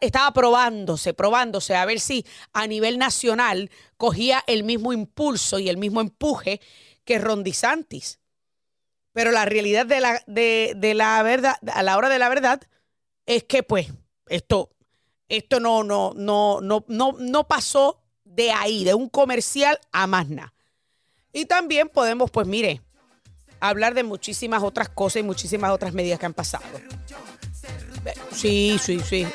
Estaba, 0.00 0.32
probándose, 0.32 1.14
probándose 1.14 1.76
a 1.76 1.84
ver 1.84 2.00
si 2.00 2.26
a 2.52 2.66
nivel 2.66 2.98
nacional 2.98 3.70
cogía 3.96 4.42
el 4.48 4.64
mismo 4.64 4.92
impulso 4.92 5.60
y 5.60 5.68
el 5.68 5.76
mismo 5.76 6.00
empuje 6.00 6.60
que 7.04 7.20
Ron 7.20 7.44
DeSantis. 7.44 8.18
Pero 9.12 9.30
la 9.30 9.44
realidad 9.44 9.86
de 9.86 10.00
la, 10.00 10.20
de 10.26 10.94
la 10.96 11.22
verdad, 11.22 11.56
a 11.72 11.82
la 11.84 11.96
hora 11.96 12.08
de 12.08 12.18
la 12.18 12.28
verdad, 12.28 12.60
es 13.24 13.44
que 13.44 13.62
pues 13.62 13.86
esto, 14.26 14.70
esto 15.28 15.60
no, 15.60 15.82
no, 15.82 16.12
no, 16.14 16.60
no, 16.60 16.84
no, 16.88 17.12
no 17.18 17.48
pasó 17.48 18.02
de 18.24 18.52
ahí, 18.52 18.84
de 18.84 18.94
un 18.94 19.08
comercial 19.08 19.78
a 19.92 20.06
más 20.06 20.28
nada. 20.28 20.54
Y 21.32 21.46
también 21.46 21.88
podemos, 21.88 22.30
pues 22.30 22.46
mire, 22.46 22.82
hablar 23.60 23.94
de 23.94 24.02
muchísimas 24.02 24.62
otras 24.62 24.88
cosas 24.88 25.20
y 25.20 25.22
muchísimas 25.22 25.70
otras 25.70 25.92
medidas 25.92 26.18
que 26.18 26.26
han 26.26 26.34
pasado. 26.34 26.64
Sí, 28.32 28.78
sí, 28.82 29.00
sí. 29.00 29.26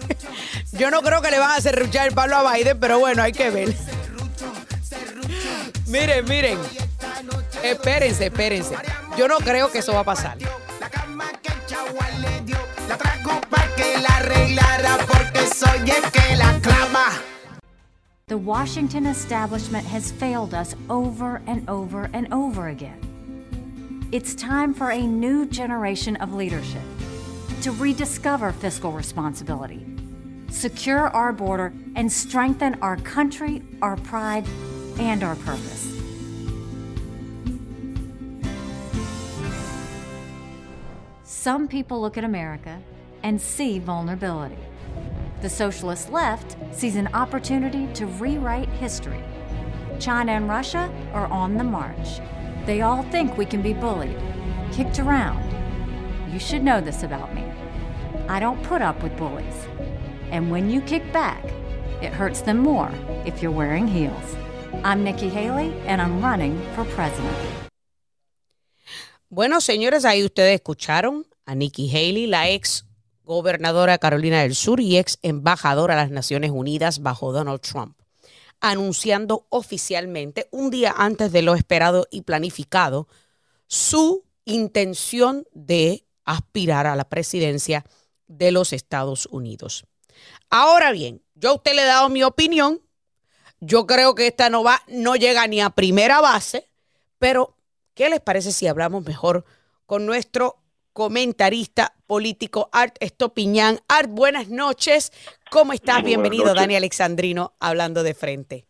Yo 0.72 0.90
no 0.90 1.02
creo 1.02 1.20
que 1.20 1.30
le 1.30 1.38
van 1.38 1.50
a 1.50 1.56
hacer 1.56 1.78
ruchar 1.78 2.08
el 2.08 2.14
palo 2.14 2.36
a 2.36 2.52
Biden, 2.54 2.78
pero 2.80 2.98
bueno, 2.98 3.22
hay 3.22 3.32
que 3.32 3.50
ver. 3.50 3.74
miren, 5.86 6.24
miren. 6.26 6.58
Espérense, 7.62 8.26
espérense. 8.26 8.76
Yo 9.16 9.28
no 9.28 9.38
creo 9.38 9.70
que 9.70 9.78
eso 9.78 9.92
va 9.92 10.00
a 10.00 10.04
pasar. 10.04 10.38
La 10.40 10.88
para 10.88 11.38
que 11.38 11.50
la 12.88 12.96
The 18.30 18.38
Washington 18.38 19.06
establishment 19.06 19.84
has 19.86 20.12
failed 20.12 20.54
us 20.54 20.76
over 20.88 21.42
and 21.48 21.68
over 21.68 22.08
and 22.12 22.32
over 22.32 22.68
again. 22.68 24.08
It's 24.12 24.36
time 24.36 24.72
for 24.72 24.92
a 24.92 25.00
new 25.00 25.46
generation 25.46 26.14
of 26.16 26.32
leadership 26.32 26.82
to 27.62 27.72
rediscover 27.72 28.52
fiscal 28.52 28.92
responsibility, 28.92 29.84
secure 30.48 31.08
our 31.08 31.32
border, 31.32 31.72
and 31.96 32.10
strengthen 32.10 32.80
our 32.82 32.98
country, 32.98 33.62
our 33.82 33.96
pride, 33.96 34.46
and 35.00 35.24
our 35.24 35.34
purpose. 35.34 35.92
Some 41.24 41.66
people 41.66 42.00
look 42.00 42.16
at 42.16 42.22
America 42.22 42.80
and 43.22 43.40
see 43.40 43.78
vulnerability. 43.78 44.58
The 45.42 45.48
socialist 45.48 46.10
left 46.10 46.56
sees 46.72 46.96
an 46.96 47.08
opportunity 47.14 47.86
to 47.94 48.06
rewrite 48.06 48.68
history. 48.68 49.22
China 49.98 50.32
and 50.32 50.48
Russia 50.48 50.90
are 51.12 51.26
on 51.26 51.56
the 51.56 51.64
march. 51.64 52.20
They 52.66 52.82
all 52.82 53.02
think 53.04 53.36
we 53.36 53.46
can 53.46 53.62
be 53.62 53.72
bullied, 53.72 54.16
kicked 54.72 54.98
around. 54.98 55.42
You 56.32 56.38
should 56.38 56.62
know 56.62 56.80
this 56.80 57.02
about 57.02 57.34
me. 57.34 57.44
I 58.28 58.38
don't 58.38 58.62
put 58.62 58.82
up 58.82 59.02
with 59.02 59.16
bullies. 59.16 59.66
And 60.30 60.50
when 60.50 60.70
you 60.70 60.80
kick 60.82 61.12
back, 61.12 61.44
it 62.02 62.12
hurts 62.12 62.42
them 62.42 62.58
more 62.58 62.90
if 63.26 63.42
you're 63.42 63.50
wearing 63.50 63.88
heels. 63.88 64.36
I'm 64.84 65.02
Nikki 65.02 65.28
Haley, 65.28 65.72
and 65.86 66.00
I'm 66.00 66.22
running 66.22 66.60
for 66.74 66.84
president. 66.84 67.36
Bueno, 69.28 69.60
señores, 69.60 70.04
ahí 70.04 70.24
ustedes 70.24 70.60
escucharon 70.60 71.24
a 71.46 71.54
Nikki 71.54 71.88
Haley, 71.88 72.26
la 72.26 72.48
ex 72.48 72.84
gobernadora 73.24 73.92
de 73.92 73.98
Carolina 73.98 74.42
del 74.42 74.54
Sur 74.54 74.80
y 74.80 74.98
ex 74.98 75.18
embajadora 75.22 75.94
a 75.94 75.96
las 75.96 76.10
Naciones 76.10 76.50
Unidas 76.50 77.00
bajo 77.00 77.32
Donald 77.32 77.60
Trump, 77.60 77.98
anunciando 78.60 79.46
oficialmente, 79.48 80.48
un 80.50 80.70
día 80.70 80.94
antes 80.96 81.32
de 81.32 81.42
lo 81.42 81.54
esperado 81.54 82.06
y 82.10 82.22
planificado, 82.22 83.08
su 83.66 84.24
intención 84.44 85.46
de 85.52 86.04
aspirar 86.24 86.86
a 86.86 86.96
la 86.96 87.08
presidencia 87.08 87.84
de 88.26 88.52
los 88.52 88.72
Estados 88.72 89.26
Unidos. 89.26 89.84
Ahora 90.48 90.92
bien, 90.92 91.22
yo 91.34 91.50
a 91.50 91.54
usted 91.54 91.74
le 91.74 91.82
he 91.82 91.86
dado 91.86 92.08
mi 92.08 92.22
opinión. 92.22 92.80
Yo 93.60 93.86
creo 93.86 94.14
que 94.14 94.26
esta 94.26 94.50
no 94.50 94.62
va, 94.62 94.82
no 94.88 95.16
llega 95.16 95.46
ni 95.46 95.60
a 95.60 95.70
primera 95.70 96.20
base, 96.20 96.68
pero 97.18 97.56
¿qué 97.94 98.08
les 98.08 98.20
parece 98.20 98.52
si 98.52 98.66
hablamos 98.66 99.04
mejor 99.04 99.44
con 99.86 100.06
nuestro 100.06 100.59
comentarista 100.92 101.94
político 102.06 102.68
Art 102.72 102.96
Estopiñán. 103.00 103.78
Art, 103.88 104.10
buenas 104.10 104.48
noches. 104.48 105.12
¿Cómo 105.50 105.72
estás? 105.72 106.02
Bienvenido, 106.02 106.54
Dani 106.54 106.76
Alexandrino, 106.76 107.54
hablando 107.60 108.02
de 108.02 108.14
frente. 108.14 108.66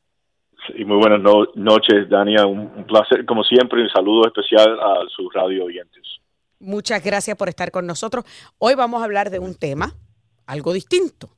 Sí, 0.66 0.84
muy 0.84 0.98
buenas 0.98 1.20
noches, 1.54 2.08
Dania. 2.08 2.46
Un, 2.46 2.84
placer, 2.86 3.24
como 3.24 3.42
siempre, 3.44 3.82
un 3.82 3.88
saludo 3.88 4.26
especial 4.26 4.78
a 4.78 5.00
sus 5.14 5.32
radio 5.32 5.64
oyentes. 5.64 6.02
Muchas 6.58 7.02
gracias 7.02 7.36
por 7.36 7.48
estar 7.48 7.70
con 7.70 7.86
nosotros. 7.86 8.24
Hoy 8.58 8.74
vamos 8.74 9.00
a 9.00 9.04
hablar 9.04 9.30
de 9.30 9.38
un 9.38 9.54
tema 9.54 9.94
algo 10.46 10.72
distinto. 10.72 11.30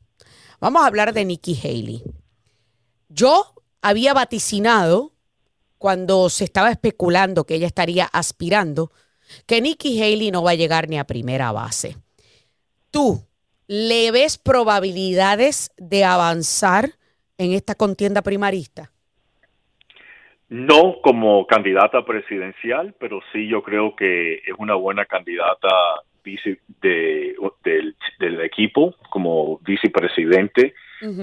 Vamos 0.60 0.82
a 0.82 0.86
hablar 0.86 1.12
de 1.12 1.24
Nikki 1.24 1.58
Haley. 1.62 2.02
Yo 3.08 3.54
había 3.82 4.14
vaticinado 4.14 5.12
cuando 5.78 6.28
se 6.30 6.44
estaba 6.44 6.70
especulando 6.70 7.44
que 7.44 7.56
ella 7.56 7.66
estaría 7.66 8.06
aspirando 8.06 8.90
que 9.46 9.60
Nikki 9.60 10.00
Haley 10.00 10.30
no 10.30 10.42
va 10.42 10.52
a 10.52 10.56
llegar 10.56 10.88
ni 10.88 10.98
a 10.98 11.04
primera 11.04 11.52
base. 11.52 11.96
¿Tú 12.90 13.22
le 13.66 14.10
ves 14.10 14.38
probabilidades 14.38 15.72
de 15.78 16.04
avanzar 16.04 16.90
en 17.38 17.52
esta 17.52 17.74
contienda 17.74 18.22
primarista? 18.22 18.90
No 20.48 21.00
como 21.02 21.46
candidata 21.46 22.04
presidencial, 22.04 22.94
pero 22.98 23.20
sí 23.32 23.48
yo 23.48 23.62
creo 23.62 23.96
que 23.96 24.34
es 24.34 24.54
una 24.58 24.74
buena 24.74 25.06
candidata 25.06 25.68
vice 26.22 26.60
de, 26.82 27.34
del, 27.64 28.40
equipo 28.40 28.94
como 29.08 29.58
vicepresidente, 29.58 30.74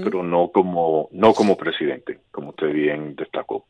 pero 0.03 0.23
no 0.23 0.49
como 0.51 1.09
no 1.11 1.33
como 1.33 1.55
presidente, 1.55 2.19
como 2.31 2.49
usted 2.49 2.73
bien 2.73 3.15
destacó. 3.15 3.65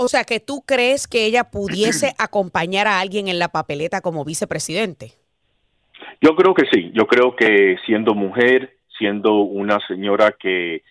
O 0.00 0.06
sea, 0.06 0.22
que 0.22 0.38
tú 0.38 0.62
crees 0.64 1.08
que 1.08 1.26
ella 1.26 1.50
pudiese 1.50 2.14
acompañar 2.18 2.86
a 2.86 3.00
alguien 3.00 3.26
en 3.26 3.40
la 3.40 3.48
papeleta 3.48 4.00
como 4.00 4.24
vicepresidente. 4.24 5.14
Yo 6.20 6.36
creo 6.36 6.54
que 6.54 6.66
sí. 6.72 6.92
Yo 6.94 7.08
creo 7.08 7.34
que 7.34 7.76
siendo 7.84 8.14
mujer, 8.14 8.76
siendo 8.96 9.40
una 9.40 9.80
señora 9.88 10.36
que 10.38 10.82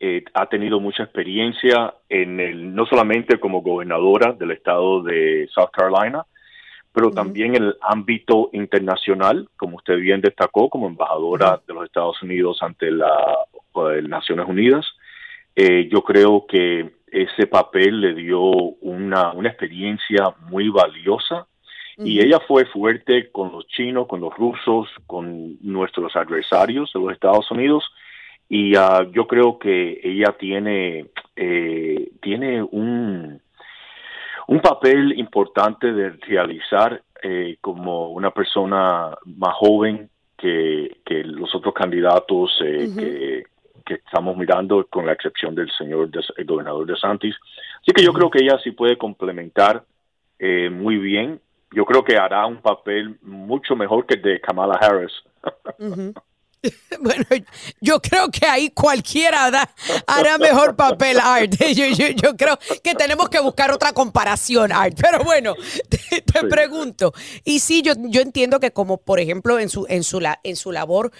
eh, 0.00 0.24
ha 0.34 0.46
tenido 0.46 0.80
mucha 0.80 1.04
experiencia 1.04 1.94
en 2.08 2.40
el, 2.40 2.74
no 2.74 2.86
solamente 2.86 3.38
como 3.38 3.62
gobernadora 3.62 4.32
del 4.32 4.50
estado 4.50 5.00
de 5.04 5.48
South 5.54 5.70
Carolina, 5.72 6.26
pero 6.92 7.12
también 7.12 7.54
en 7.54 7.62
el 7.62 7.76
ámbito 7.82 8.50
internacional, 8.52 9.48
como 9.56 9.76
usted 9.76 9.96
bien 9.98 10.20
destacó, 10.20 10.68
como 10.70 10.88
embajadora 10.88 11.60
de 11.68 11.72
los 11.72 11.84
Estados 11.84 12.20
Unidos 12.20 12.58
ante 12.62 12.90
las 12.90 13.10
Naciones 14.08 14.48
Unidas. 14.48 14.84
Eh, 15.54 15.88
yo 15.88 16.02
creo 16.02 16.46
que 16.48 16.95
ese 17.06 17.46
papel 17.46 18.00
le 18.00 18.14
dio 18.14 18.40
una, 18.40 19.32
una 19.32 19.48
experiencia 19.48 20.34
muy 20.50 20.68
valiosa. 20.68 21.46
Y 21.98 22.20
ella 22.20 22.40
fue 22.46 22.66
fuerte 22.66 23.30
con 23.32 23.52
los 23.52 23.66
chinos, 23.68 24.06
con 24.06 24.20
los 24.20 24.34
rusos, 24.36 24.86
con 25.06 25.56
nuestros 25.62 26.14
adversarios 26.14 26.92
de 26.92 27.00
los 27.00 27.12
Estados 27.12 27.50
Unidos. 27.50 27.84
Y 28.50 28.76
uh, 28.76 29.10
yo 29.12 29.26
creo 29.26 29.58
que 29.58 29.98
ella 30.04 30.36
tiene, 30.38 31.06
eh, 31.36 32.10
tiene 32.20 32.62
un, 32.62 33.40
un 34.46 34.60
papel 34.60 35.18
importante 35.18 35.92
de 35.92 36.10
realizar 36.10 37.02
eh, 37.22 37.56
como 37.62 38.10
una 38.10 38.30
persona 38.30 39.16
más 39.24 39.54
joven 39.54 40.10
que, 40.36 40.98
que 41.04 41.24
los 41.24 41.54
otros 41.54 41.72
candidatos 41.72 42.52
eh, 42.62 42.88
que 42.94 43.44
que 43.86 43.94
estamos 43.94 44.36
mirando, 44.36 44.86
con 44.90 45.06
la 45.06 45.12
excepción 45.12 45.54
del 45.54 45.70
señor 45.70 46.10
el 46.36 46.44
gobernador 46.44 46.86
de 46.86 46.96
Santis. 46.96 47.36
Así 47.80 47.92
que 47.92 48.02
yo 48.02 48.12
creo 48.12 48.30
que 48.30 48.42
ella 48.42 48.58
sí 48.62 48.72
puede 48.72 48.98
complementar 48.98 49.84
eh, 50.38 50.68
muy 50.68 50.98
bien. 50.98 51.40
Yo 51.70 51.84
creo 51.84 52.04
que 52.04 52.16
hará 52.16 52.44
un 52.46 52.60
papel 52.60 53.16
mucho 53.22 53.76
mejor 53.76 54.04
que 54.04 54.14
el 54.14 54.22
de 54.22 54.40
Kamala 54.40 54.74
Harris. 54.74 55.12
Bueno, 57.00 57.24
yo 57.80 58.00
creo 58.00 58.28
que 58.28 58.44
ahí 58.46 58.70
cualquiera 58.70 59.68
hará 60.06 60.38
mejor 60.38 60.74
papel, 60.74 61.18
Art. 61.20 61.52
Yo, 61.74 62.36
creo 62.36 62.58
que 62.82 62.94
tenemos 62.94 63.28
que 63.28 63.38
buscar 63.38 63.70
otra 63.70 63.92
comparación, 63.92 64.72
Art. 64.72 64.98
Pero 65.00 65.22
bueno, 65.22 65.54
te, 65.88 66.44
pregunto. 66.48 67.12
Y 67.44 67.60
sí, 67.60 67.82
yo, 67.82 67.92
yo 67.96 68.20
entiendo 68.20 68.58
que 68.58 68.72
como, 68.72 68.98
por 68.98 69.20
ejemplo, 69.20 69.58
en 69.58 69.68
su, 69.68 69.86
en 69.88 70.02
su, 70.02 70.20
en 70.42 70.56
su 70.56 70.72
labor 70.72 71.12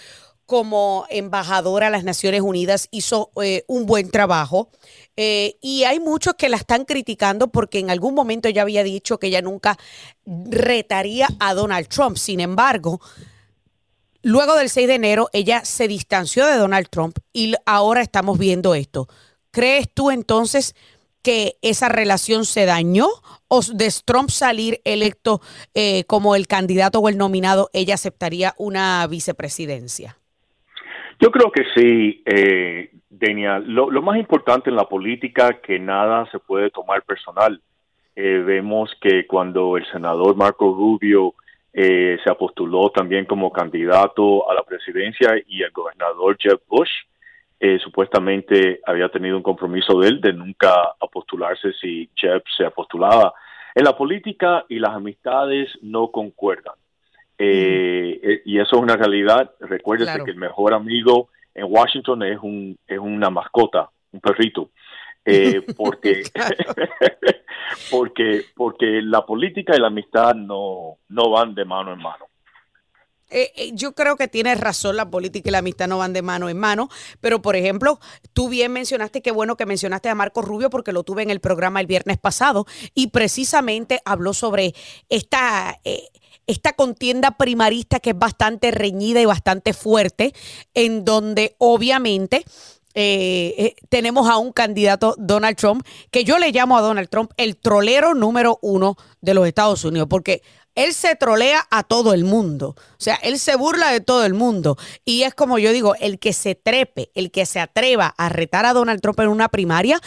como 0.46 1.06
embajadora 1.10 1.88
a 1.88 1.90
las 1.90 2.04
Naciones 2.04 2.40
Unidas 2.40 2.88
hizo 2.92 3.30
eh, 3.42 3.64
un 3.66 3.84
buen 3.84 4.10
trabajo. 4.10 4.70
Eh, 5.16 5.56
y 5.60 5.84
hay 5.84 5.98
muchos 5.98 6.34
que 6.34 6.48
la 6.48 6.56
están 6.56 6.84
criticando 6.84 7.48
porque 7.48 7.80
en 7.80 7.90
algún 7.90 8.14
momento 8.14 8.48
ella 8.48 8.62
había 8.62 8.84
dicho 8.84 9.18
que 9.18 9.26
ella 9.26 9.42
nunca 9.42 9.76
retaría 10.24 11.28
a 11.40 11.54
Donald 11.54 11.88
Trump. 11.88 12.16
Sin 12.16 12.40
embargo, 12.40 13.00
luego 14.22 14.54
del 14.54 14.70
6 14.70 14.86
de 14.86 14.94
enero 14.94 15.28
ella 15.32 15.64
se 15.64 15.88
distanció 15.88 16.46
de 16.46 16.56
Donald 16.56 16.88
Trump 16.90 17.18
y 17.32 17.54
ahora 17.66 18.02
estamos 18.02 18.38
viendo 18.38 18.74
esto. 18.74 19.08
¿Crees 19.50 19.88
tú 19.92 20.10
entonces 20.10 20.74
que 21.22 21.58
esa 21.60 21.88
relación 21.88 22.44
se 22.44 22.66
dañó 22.66 23.08
o 23.48 23.60
de 23.62 23.92
Trump 24.04 24.30
salir 24.30 24.80
electo 24.84 25.40
eh, 25.74 26.04
como 26.04 26.36
el 26.36 26.46
candidato 26.46 27.00
o 27.00 27.08
el 27.08 27.16
nominado, 27.16 27.68
ella 27.72 27.94
aceptaría 27.94 28.54
una 28.58 29.04
vicepresidencia? 29.08 30.18
Yo 31.18 31.30
creo 31.30 31.50
que 31.50 31.64
sí, 31.74 32.22
eh, 32.26 32.90
Denia. 33.08 33.58
Lo, 33.58 33.90
más 34.02 34.18
importante 34.18 34.70
en 34.70 34.76
la 34.76 34.84
política 34.84 35.60
que 35.60 35.78
nada 35.78 36.28
se 36.30 36.38
puede 36.38 36.70
tomar 36.70 37.02
personal. 37.02 37.60
Eh, 38.14 38.42
vemos 38.44 38.90
que 39.00 39.26
cuando 39.26 39.76
el 39.76 39.86
senador 39.90 40.36
Marco 40.36 40.74
Rubio 40.74 41.34
eh, 41.72 42.18
se 42.24 42.30
apostuló 42.30 42.90
también 42.90 43.26
como 43.26 43.52
candidato 43.52 44.50
a 44.50 44.54
la 44.54 44.62
presidencia 44.62 45.34
y 45.46 45.62
el 45.62 45.70
gobernador 45.72 46.36
Jeb 46.38 46.60
Bush 46.68 46.90
eh, 47.58 47.78
supuestamente 47.82 48.80
había 48.86 49.08
tenido 49.08 49.36
un 49.36 49.42
compromiso 49.42 49.98
de 50.00 50.08
él 50.08 50.20
de 50.20 50.32
nunca 50.32 50.72
apostularse 51.00 51.72
si 51.74 52.08
Jeb 52.14 52.42
se 52.56 52.64
apostulaba. 52.64 53.34
En 53.74 53.84
la 53.84 53.96
política 53.96 54.64
y 54.68 54.78
las 54.78 54.92
amistades 54.92 55.70
no 55.82 56.10
concuerdan. 56.10 56.74
Eh, 57.38 58.20
eh, 58.22 58.42
y 58.44 58.58
eso 58.58 58.76
es 58.76 58.82
una 58.82 58.96
realidad. 58.96 59.52
Recuérdese 59.60 60.24
que 60.24 60.30
el 60.30 60.36
mejor 60.36 60.74
amigo 60.74 61.28
en 61.54 61.66
Washington 61.68 62.22
es, 62.22 62.38
un, 62.40 62.78
es 62.86 62.98
una 62.98 63.30
mascota, 63.30 63.90
un 64.12 64.20
perrito. 64.20 64.70
Eh, 65.24 65.62
porque, 65.76 66.22
porque, 67.90 68.44
porque 68.54 69.02
la 69.02 69.26
política 69.26 69.74
y 69.76 69.80
la 69.80 69.88
amistad 69.88 70.34
no, 70.34 70.98
no 71.08 71.30
van 71.30 71.54
de 71.54 71.64
mano 71.64 71.92
en 71.92 71.98
mano. 71.98 72.26
yo 73.72 73.92
creo 73.92 74.16
que 74.16 74.28
tienes 74.28 74.60
razón, 74.60 74.96
la 74.96 75.10
política 75.10 75.48
y 75.48 75.52
la 75.52 75.58
amistad 75.58 75.88
no 75.88 75.98
van 75.98 76.12
de 76.12 76.22
mano 76.22 76.48
en 76.48 76.58
mano, 76.58 76.88
pero 77.20 77.42
por 77.42 77.56
ejemplo, 77.56 77.98
tú 78.32 78.48
bien 78.48 78.72
mencionaste, 78.72 79.20
qué 79.20 79.32
bueno 79.32 79.56
que 79.56 79.66
mencionaste 79.66 80.08
a 80.08 80.14
Marco 80.14 80.42
Rubio 80.42 80.70
porque 80.70 80.92
lo 80.92 81.02
tuve 81.02 81.24
en 81.24 81.30
el 81.30 81.40
programa 81.40 81.80
el 81.80 81.88
viernes 81.88 82.18
pasado 82.18 82.66
y 82.94 83.08
precisamente 83.08 84.00
habló 84.04 84.32
sobre 84.32 84.74
esta 85.08 85.80
esta 86.46 86.72
contienda 86.72 87.32
primarista 87.32 88.00
que 88.00 88.10
es 88.10 88.18
bastante 88.18 88.70
reñida 88.70 89.20
y 89.20 89.24
bastante 89.24 89.72
fuerte, 89.72 90.34
en 90.74 91.04
donde 91.04 91.56
obviamente 91.58 92.44
eh, 92.94 93.54
eh, 93.58 93.76
tenemos 93.90 94.28
a 94.28 94.38
un 94.38 94.52
candidato, 94.52 95.14
Donald 95.18 95.56
Trump, 95.56 95.86
que 96.10 96.24
yo 96.24 96.38
le 96.38 96.50
llamo 96.50 96.78
a 96.78 96.80
Donald 96.80 97.10
Trump 97.10 97.30
el 97.36 97.56
trolero 97.56 98.14
número 98.14 98.58
uno 98.62 98.96
de 99.20 99.34
los 99.34 99.46
Estados 99.46 99.84
Unidos, 99.84 100.08
porque 100.08 100.42
él 100.76 100.94
se 100.94 101.16
trolea 101.16 101.66
a 101.70 101.82
todo 101.82 102.14
el 102.14 102.24
mundo. 102.24 102.76
O 102.78 102.96
sea, 102.98 103.16
él 103.16 103.38
se 103.38 103.56
burla 103.56 103.90
de 103.90 104.00
todo 104.00 104.24
el 104.24 104.34
mundo. 104.34 104.76
Y 105.04 105.22
es 105.22 105.34
como 105.34 105.58
yo 105.58 105.72
digo, 105.72 105.94
el 106.00 106.18
que 106.18 106.32
se 106.32 106.54
trepe, 106.54 107.10
el 107.14 107.30
que 107.30 107.46
se 107.46 107.60
atreva 107.60 108.14
a 108.16 108.28
retar 108.28 108.66
a 108.66 108.74
Donald 108.74 109.00
Trump 109.00 109.20
en 109.20 109.28
una 109.28 109.48
primaria, 109.48 110.00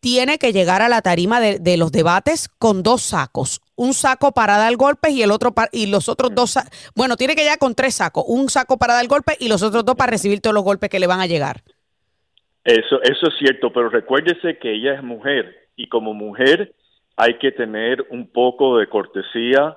tiene 0.00 0.38
que 0.38 0.52
llegar 0.52 0.82
a 0.82 0.88
la 0.88 1.00
tarima 1.00 1.40
de, 1.40 1.76
los 1.76 1.92
debates 1.92 2.48
con 2.58 2.82
dos 2.82 3.02
sacos. 3.02 3.60
Un 3.82 3.94
saco 3.94 4.30
para 4.30 4.58
dar 4.58 4.76
golpes 4.76 5.10
y 5.10 5.22
el 5.22 5.32
otro 5.32 5.52
y 5.72 5.90
los 5.90 6.08
otros 6.08 6.32
dos, 6.32 6.56
bueno, 6.94 7.16
tiene 7.16 7.34
que 7.34 7.42
llegar 7.42 7.58
con 7.58 7.74
tres 7.74 7.96
sacos. 7.96 8.22
Un 8.28 8.48
saco 8.48 8.78
para 8.78 8.94
dar 8.94 9.08
golpes 9.08 9.36
y 9.40 9.48
los 9.48 9.60
otros 9.60 9.84
dos 9.84 9.96
para 9.96 10.12
recibir 10.12 10.40
todos 10.40 10.54
los 10.54 10.62
golpes 10.62 10.88
que 10.88 11.00
le 11.00 11.08
van 11.08 11.20
a 11.20 11.26
llegar. 11.26 11.62
Eso, 12.62 13.02
eso 13.02 13.26
es 13.26 13.34
cierto, 13.40 13.72
pero 13.72 13.88
recuérdese 13.88 14.56
que 14.58 14.72
ella 14.72 14.94
es 14.94 15.02
mujer 15.02 15.66
y 15.74 15.88
como 15.88 16.14
mujer 16.14 16.72
hay 17.16 17.38
que 17.38 17.50
tener 17.50 18.06
un 18.10 18.28
poco 18.28 18.78
de 18.78 18.86
cortesía 18.86 19.76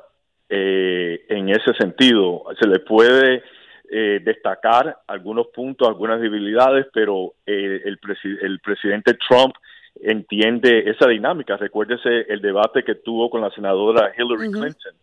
eh, 0.50 1.25
en 1.29 1.50
ese 1.50 1.74
sentido. 1.74 2.43
Se 2.62 2.67
le 2.67 2.81
puede 2.81 3.41
eh, 3.89 4.19
destacar 4.24 5.00
algunos 5.07 5.47
puntos, 5.47 5.88
algunas 5.88 6.21
debilidades, 6.21 6.85
pero 6.93 7.33
eh, 7.47 7.81
el, 7.85 7.97
el 8.41 8.59
presidente 8.59 9.17
Trump 9.27 9.55
entiende 10.01 10.89
esa 10.89 11.07
dinámica. 11.07 11.57
Recuérdese 11.57 12.25
el 12.29 12.41
debate 12.41 12.83
que 12.83 12.95
tuvo 12.95 13.29
con 13.29 13.41
la 13.41 13.51
senadora 13.51 14.13
Hillary 14.17 14.51
Clinton. 14.51 14.93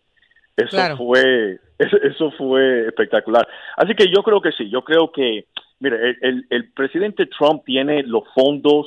Eso 0.57 0.97
fue 0.97 1.59
eso 1.79 2.31
fue 2.33 2.87
espectacular. 2.87 3.47
Así 3.77 3.95
que 3.95 4.07
yo 4.09 4.23
creo 4.23 4.41
que 4.41 4.53
sí, 4.53 4.69
yo 4.69 4.83
creo 4.83 5.11
que, 5.11 5.47
mire, 5.81 6.17
el, 6.21 6.47
el, 6.49 6.73
presidente 6.73 7.27
Trump 7.27 7.65
tiene 7.65 8.03
los 8.05 8.25
fondos 8.35 8.87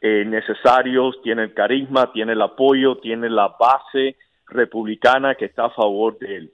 eh, 0.00 0.24
necesarios, 0.26 1.20
tiene 1.22 1.44
el 1.44 1.54
carisma, 1.54 2.12
tiene 2.12 2.32
el 2.32 2.42
apoyo, 2.42 2.96
tiene 2.96 3.30
la 3.30 3.54
base 3.58 4.16
republicana 4.48 5.34
que 5.34 5.44
está 5.44 5.66
a 5.66 5.70
favor 5.70 6.18
de 6.18 6.36
él. 6.36 6.52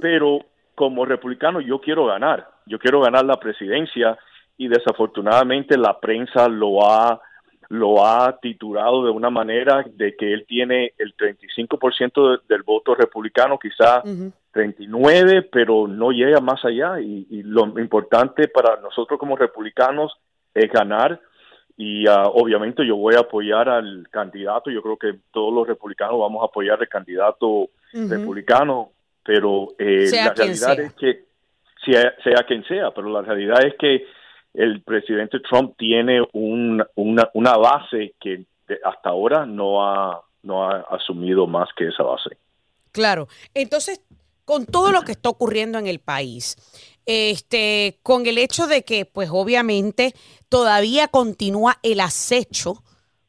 Pero 0.00 0.44
como 0.74 1.04
republicano 1.04 1.60
yo 1.60 1.80
quiero 1.80 2.06
ganar, 2.06 2.48
yo 2.66 2.78
quiero 2.78 3.00
ganar 3.00 3.24
la 3.24 3.40
presidencia 3.40 4.16
y 4.56 4.68
desafortunadamente 4.68 5.76
la 5.76 5.98
prensa 5.98 6.48
lo 6.48 6.88
ha 6.88 7.20
lo 7.68 8.06
ha 8.06 8.38
titulado 8.40 9.04
de 9.04 9.10
una 9.10 9.30
manera 9.30 9.84
de 9.88 10.14
que 10.16 10.32
él 10.32 10.44
tiene 10.46 10.92
el 10.98 11.16
35% 11.16 12.42
del 12.48 12.62
voto 12.62 12.94
republicano, 12.94 13.58
quizá 13.58 14.02
39, 14.52 15.48
pero 15.50 15.88
no 15.88 16.12
llega 16.12 16.40
más 16.40 16.64
allá. 16.64 17.00
Y, 17.00 17.42
lo 17.42 17.66
importante 17.80 18.48
para 18.48 18.80
nosotros 18.80 19.18
como 19.18 19.36
republicanos 19.36 20.16
es 20.54 20.70
ganar. 20.70 21.20
Y 21.78 22.08
uh, 22.08 22.22
obviamente 22.32 22.86
yo 22.86 22.96
voy 22.96 23.16
a 23.16 23.20
apoyar 23.20 23.68
al 23.68 24.08
candidato. 24.10 24.70
Yo 24.70 24.82
creo 24.82 24.96
que 24.96 25.18
todos 25.30 25.52
los 25.52 25.66
republicanos 25.66 26.18
vamos 26.18 26.42
a 26.42 26.46
apoyar 26.46 26.80
al 26.80 26.88
candidato 26.88 27.68
republicano, 27.92 28.92
pero 29.22 29.68
eh, 29.78 30.08
la 30.12 30.32
realidad 30.32 30.80
es 30.80 30.92
que 30.94 31.24
sea, 31.84 32.14
sea 32.22 32.44
quien 32.46 32.64
sea, 32.64 32.90
pero 32.92 33.10
la 33.10 33.22
realidad 33.22 33.64
es 33.64 33.74
que 33.78 34.06
el 34.56 34.82
presidente 34.82 35.38
Trump 35.40 35.74
tiene 35.76 36.26
una, 36.32 36.86
una 36.94 37.56
base 37.56 38.14
que 38.20 38.44
hasta 38.84 39.10
ahora 39.10 39.46
no 39.46 39.86
ha, 39.86 40.22
no 40.42 40.68
ha 40.68 40.80
asumido 40.90 41.46
más 41.46 41.68
que 41.76 41.88
esa 41.88 42.02
base. 42.02 42.36
Claro, 42.90 43.28
entonces, 43.52 44.00
con 44.44 44.64
todo 44.64 44.90
lo 44.90 45.02
que 45.02 45.12
está 45.12 45.28
ocurriendo 45.28 45.78
en 45.78 45.86
el 45.86 45.98
país, 45.98 46.56
este, 47.04 47.98
con 48.02 48.26
el 48.26 48.38
hecho 48.38 48.66
de 48.66 48.82
que, 48.82 49.04
pues 49.04 49.28
obviamente, 49.30 50.14
todavía 50.48 51.08
continúa 51.08 51.76
el 51.82 52.00
acecho 52.00 52.82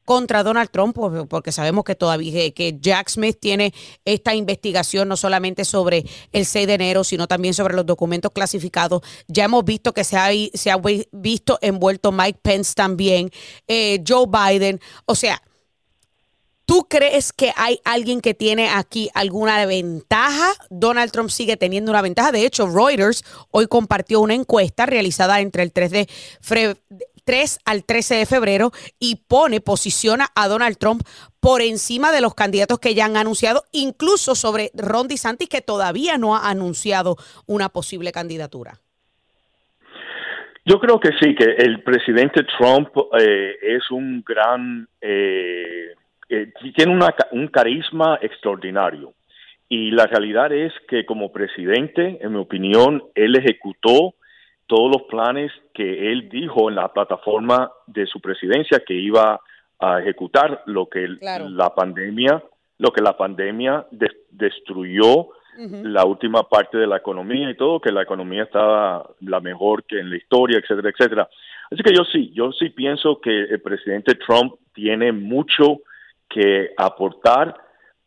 contra 0.08 0.41
Donald 0.41 0.70
Trump, 0.72 0.98
porque 1.28 1.52
sabemos 1.52 1.84
que 1.84 1.93
todavía 1.93 2.50
que 2.52 2.78
Jack 2.80 3.10
Smith 3.10 3.39
tiene 3.41 3.74
esta 4.06 4.34
investigación 4.34 5.10
no 5.10 5.17
solamente 5.17 5.65
sobre 5.65 6.06
el 6.32 6.46
6 6.46 6.65
de 6.65 6.74
enero, 6.76 7.04
sino 7.04 7.28
también 7.28 7.54
sobre 7.54 7.76
los 7.76 7.86
documentos 7.86 8.32
clasificados. 8.32 9.02
Ya 9.28 9.43
hemos 9.43 9.65
visto 9.65 9.93
que 9.93 10.06
se 10.06 10.15
ha, 10.15 10.30
se 10.54 10.72
ha 10.72 10.80
visto 11.12 11.60
envuelto 11.62 12.13
Mike 12.13 12.39
Pence 12.41 12.74
también, 12.74 13.30
eh, 13.67 14.02
Joe 14.08 14.28
Biden. 14.28 14.80
O 15.06 15.13
sea, 15.13 15.41
¿Tú 16.65 16.86
crees 16.89 17.32
que 17.32 17.54
hay 17.56 17.80
alguien 17.86 18.20
que 18.20 18.34
tiene 18.34 18.67
aquí 18.67 19.10
alguna 19.13 19.65
ventaja? 19.65 20.52
Donald 20.70 21.13
Trump 21.13 21.30
sigue 21.30 21.56
teniendo 21.56 21.91
una 21.91 22.02
ventaja. 22.02 22.34
De 22.34 22.46
hecho, 22.46 22.67
Reuters 22.67 23.24
hoy 23.52 23.67
compartió 23.67 24.20
una 24.20 24.34
encuesta 24.34 24.86
realizada 24.86 25.39
entre 25.39 25.63
el 25.63 25.72
3 25.72 25.91
de, 25.91 26.10
3 27.28 27.60
al 27.66 27.84
13 27.84 28.16
de 28.16 28.26
febrero 28.26 28.72
y 29.00 29.18
pone, 29.28 29.60
posiciona 29.60 30.28
a 30.34 30.48
Donald 30.48 30.78
Trump 30.78 31.02
por 31.42 31.62
encima 31.62 32.13
de 32.13 32.22
los 32.22 32.34
candidatos 32.34 32.80
que 32.80 32.96
ya 32.96 33.06
han 33.06 33.18
anunciado, 33.18 33.63
incluso 33.74 34.34
sobre 34.34 34.72
Ron 34.74 35.10
DeSantis, 35.10 35.50
que 35.50 35.62
todavía 35.62 36.18
no 36.18 36.38
ha 36.38 36.50
anunciado 36.50 37.18
una 37.46 37.68
posible 37.68 38.13
candidatura. 38.13 38.76
Yo 40.66 40.80
creo 40.80 41.00
que 41.00 41.10
sí, 41.22 41.36
que 41.36 41.46
el 41.58 41.84
presidente 41.84 42.46
Trump 42.58 42.90
eh, 43.20 43.56
es 43.62 43.92
un 43.92 44.24
gran, 44.26 44.88
eh, 45.02 45.94
eh, 46.30 46.52
tiene 46.76 46.94
una, 46.94 47.13
un 47.32 47.48
carisma 47.50 48.20
extraordinario. 48.22 49.13
Y 49.70 49.92
la 49.92 50.06
realidad 50.06 50.54
es 50.54 50.72
que 50.88 51.06
como 51.06 51.32
presidente, 51.34 52.20
en 52.22 52.32
mi 52.32 52.40
opinión, 52.40 53.04
él 53.16 53.36
ejecutó 53.36 54.16
todos 54.67 54.91
los 54.91 55.03
planes 55.03 55.51
que 55.73 56.12
él 56.12 56.30
dijo 56.30 56.69
en 56.69 56.75
la 56.75 56.91
plataforma 56.93 57.71
de 57.88 58.06
su 58.06 58.19
presidencia 58.19 58.84
que 58.86 58.93
iba 58.93 59.39
a 59.80 59.99
ejecutar 59.99 60.63
lo 60.65 60.88
que 60.88 61.08
la 61.21 61.73
pandemia 61.73 62.43
lo 62.80 62.91
que 62.91 63.01
la 63.01 63.17
pandemia 63.17 63.88
destruyó 64.30 65.30
la 65.58 66.06
última 66.06 66.43
parte 66.47 66.77
de 66.77 66.86
la 66.86 66.97
economía 66.97 67.49
y 67.49 67.58
todo 67.58 67.80
que 67.80 67.91
la 67.91 68.03
economía 68.03 68.43
estaba 68.43 69.10
la 69.21 69.39
mejor 69.39 69.84
que 69.86 69.99
en 69.99 70.12
la 70.12 70.17
historia 70.17 70.60
etcétera 70.60 70.89
etcétera. 70.89 71.30
Así 71.71 71.82
que 71.82 71.95
yo 71.95 72.03
sí 72.03 72.32
yo 72.36 72.51
sí 72.51 72.69
pienso 72.69 73.19
que 73.19 73.45
el 73.45 73.62
presidente 73.62 74.15
Trump 74.15 74.53
tiene 74.73 75.12
mucho 75.12 75.80
que 76.30 76.73
aportar 76.77 77.56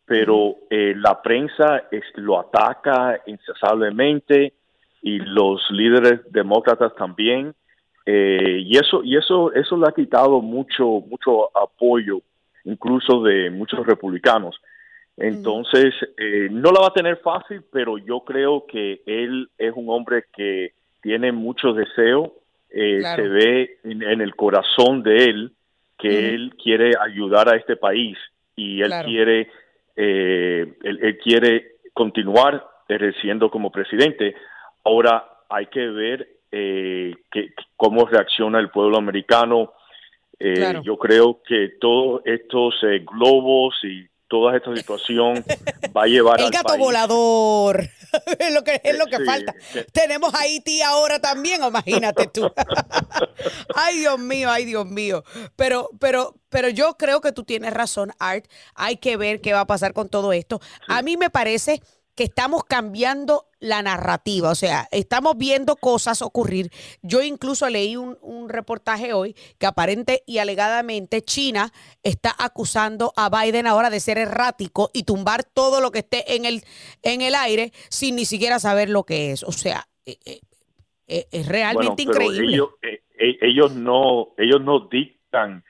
pero 0.05 0.55
eh, 0.69 0.93
la 0.97 1.21
prensa 1.21 1.83
es, 1.91 2.03
lo 2.15 2.39
ataca 2.39 3.21
incesablemente 3.25 4.53
y 5.01 5.17
los 5.19 5.61
líderes 5.71 6.21
demócratas 6.31 6.93
también 6.95 7.55
eh, 8.05 8.63
y 8.65 8.77
eso 8.77 9.03
y 9.03 9.15
eso 9.15 9.53
eso 9.53 9.77
le 9.77 9.87
ha 9.87 9.91
quitado 9.91 10.41
mucho 10.41 11.03
mucho 11.07 11.55
apoyo 11.57 12.21
incluso 12.63 13.23
de 13.23 13.49
muchos 13.49 13.85
republicanos. 13.85 14.59
Entonces 15.17 15.93
eh, 16.17 16.47
no 16.51 16.71
la 16.71 16.81
va 16.81 16.87
a 16.87 16.93
tener 16.93 17.17
fácil 17.17 17.63
pero 17.71 17.97
yo 17.97 18.21
creo 18.21 18.65
que 18.65 19.01
él 19.05 19.49
es 19.57 19.73
un 19.75 19.89
hombre 19.89 20.25
que 20.35 20.73
tiene 21.01 21.31
mucho 21.31 21.73
deseo 21.73 22.33
eh, 22.69 23.01
se 23.01 23.21
ve 23.27 23.77
en, 23.83 24.21
el 24.21 24.35
corazón 24.35 25.03
de 25.03 25.25
él 25.25 25.51
que 25.99 26.33
él 26.33 26.55
quiere 26.61 26.93
ayudar 26.99 27.49
a 27.49 27.57
este 27.57 27.75
país 27.75 28.17
y 28.55 28.81
él 28.81 28.91
quiere 29.05 29.49
él, 29.95 30.75
él, 30.81 31.19
quiere 31.23 31.73
continuar 31.93 32.65
ejerciendo 32.87 33.51
como 33.51 33.71
presidente 33.71 34.35
Ahora 34.83 35.27
hay 35.49 35.67
que 35.67 35.87
ver 35.87 36.27
eh, 36.51 37.13
que, 37.31 37.53
cómo 37.77 38.05
reacciona 38.05 38.59
el 38.59 38.69
pueblo 38.69 38.97
americano. 38.97 39.73
Eh, 40.39 40.81
yo 40.83 40.97
creo 40.97 41.41
que 41.45 41.73
todos 41.79 42.21
estos 42.25 42.75
eh, 42.83 43.05
globos 43.05 43.75
y 43.83 44.07
toda 44.31 44.55
esta 44.55 44.73
situación 44.75 45.43
va 45.95 46.03
a 46.03 46.07
llevar 46.07 46.39
el 46.39 46.49
gato 46.49 46.77
volador. 46.77 47.83
Es 48.39 48.53
lo 48.53 48.61
que 48.65 48.81
es 48.83 48.97
lo 48.97 49.05
que 49.05 49.23
falta. 49.23 49.55
tenemos 49.93 50.33
a 50.33 50.41
Haití 50.41 50.81
ahora 50.81 51.19
también 51.21 51.63
imagínate 51.63 52.27
tú. 52.27 52.51
Ay 53.75 53.99
Dios 53.99 54.19
mío 54.19 54.49
ay 54.51 54.65
Dios 54.65 54.85
mío. 54.85 55.23
Pero 55.55 55.89
pero 55.97 56.35
pero 56.49 56.67
yo 56.67 56.97
creo 56.97 57.21
que 57.21 57.31
tú 57.31 57.45
tienes 57.45 57.73
razón 57.73 58.11
Art. 58.19 58.47
Hay 58.75 58.97
que 58.97 59.15
ver 59.15 59.39
qué 59.39 59.53
va 59.53 59.61
a 59.61 59.67
pasar 59.67 59.93
con 59.93 60.09
todo 60.09 60.33
esto. 60.33 60.59
A 60.89 61.01
mí 61.01 61.15
me 61.15 61.29
parece 61.29 61.81
que 62.15 62.23
estamos 62.23 62.63
cambiando 62.63 63.45
la 63.59 63.81
narrativa, 63.81 64.49
o 64.49 64.55
sea, 64.55 64.87
estamos 64.91 65.37
viendo 65.37 65.75
cosas 65.75 66.21
ocurrir. 66.21 66.69
Yo 67.01 67.21
incluso 67.21 67.69
leí 67.69 67.95
un, 67.95 68.17
reportaje 68.49 69.13
hoy 69.13 69.35
que 69.59 69.67
aparente 69.67 70.23
y 70.25 70.39
alegadamente 70.39 71.21
China 71.21 71.71
está 72.03 72.35
acusando 72.37 73.13
a 73.15 73.29
Biden 73.29 73.67
ahora 73.67 73.89
de 73.89 73.99
ser 73.99 74.17
errático 74.17 74.89
y 74.93 75.03
tumbar 75.03 75.43
todo 75.43 75.79
lo 75.79 75.91
que 75.91 75.99
esté 75.99 76.35
en 76.35 76.45
el, 76.45 76.63
en 77.03 77.21
el 77.21 77.35
aire 77.35 77.71
sin 77.89 78.15
ni 78.15 78.25
siquiera 78.25 78.59
saber 78.59 78.89
lo 78.89 79.03
que 79.03 79.31
es. 79.31 79.43
O 79.43 79.51
sea, 79.51 79.87
eh, 80.05 80.17
eh, 80.25 80.39
eh, 81.07 81.27
es 81.31 81.47
realmente 81.47 82.03
increíble. 82.03 82.57
Ellos, 83.17 83.73
no, 83.75 84.29
ellos 84.37 84.59
no 84.61 84.87
dictan 84.91 85.63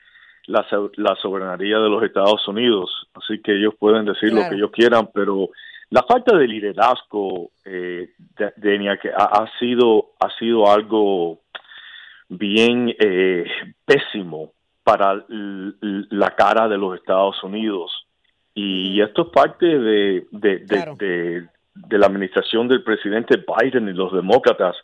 la, 0.46 0.66
la 0.96 1.14
soberanía 1.16 1.78
de 1.78 1.88
los 1.90 2.02
Estados 2.02 2.48
Unidos, 2.48 2.90
así 3.14 3.40
que 3.42 3.52
ellos 3.52 3.74
pueden 3.78 4.06
decir 4.06 4.32
lo 4.32 4.48
que 4.48 4.54
ellos 4.54 4.70
quieran, 4.72 5.10
pero 5.12 5.50
la 5.92 6.02
falta 6.04 6.34
de 6.38 6.48
liderazgo 6.48 7.50
eh, 7.66 8.08
de, 8.38 8.98
que 9.00 9.10
ha, 9.14 9.46
sido 9.58 10.12
ha 10.20 10.30
sido 10.38 10.66
algo 10.70 11.40
bien 12.30 12.94
eh, 12.98 13.44
pésimo 13.84 14.52
para 14.82 15.22
la 15.28 16.34
cara 16.34 16.66
de 16.66 16.78
los 16.78 16.96
Estados 16.96 17.44
Unidos. 17.44 17.92
Y 18.54 19.02
esto 19.02 19.26
es 19.26 19.28
parte 19.34 19.66
de, 19.66 20.26
de, 20.30 21.48
la 21.98 22.06
administración 22.06 22.68
del 22.68 22.82
presidente 22.82 23.36
Biden 23.36 23.88
y 23.88 23.92
los 23.92 24.14
demócratas 24.14 24.74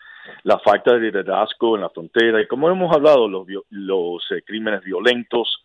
la 0.42 0.58
falta 0.58 0.92
de 0.92 1.00
liderazgo 1.00 1.76
en 1.76 1.82
la 1.82 1.88
frontera. 1.88 2.42
Y 2.42 2.46
como 2.46 2.68
hemos 2.68 2.94
hablado 2.94 3.28
los 3.28 3.46
los 3.70 4.30
eh, 4.30 4.42
crímenes 4.44 4.82
violentos 4.84 5.62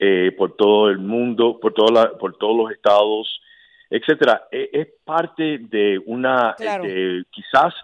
eh, 0.00 0.34
por 0.36 0.56
todo 0.56 0.90
el 0.90 0.98
mundo 0.98 1.60
por 1.60 1.74
toda 1.74 2.18
por 2.18 2.36
todos 2.36 2.56
los 2.56 2.72
estados 2.72 3.40
etcétera, 3.90 4.48
e, 4.50 4.70
es, 4.72 4.88
parte 5.04 5.58
de 5.58 5.98
una, 6.06 6.54
este, 6.58 7.24
quizás, 7.30 7.74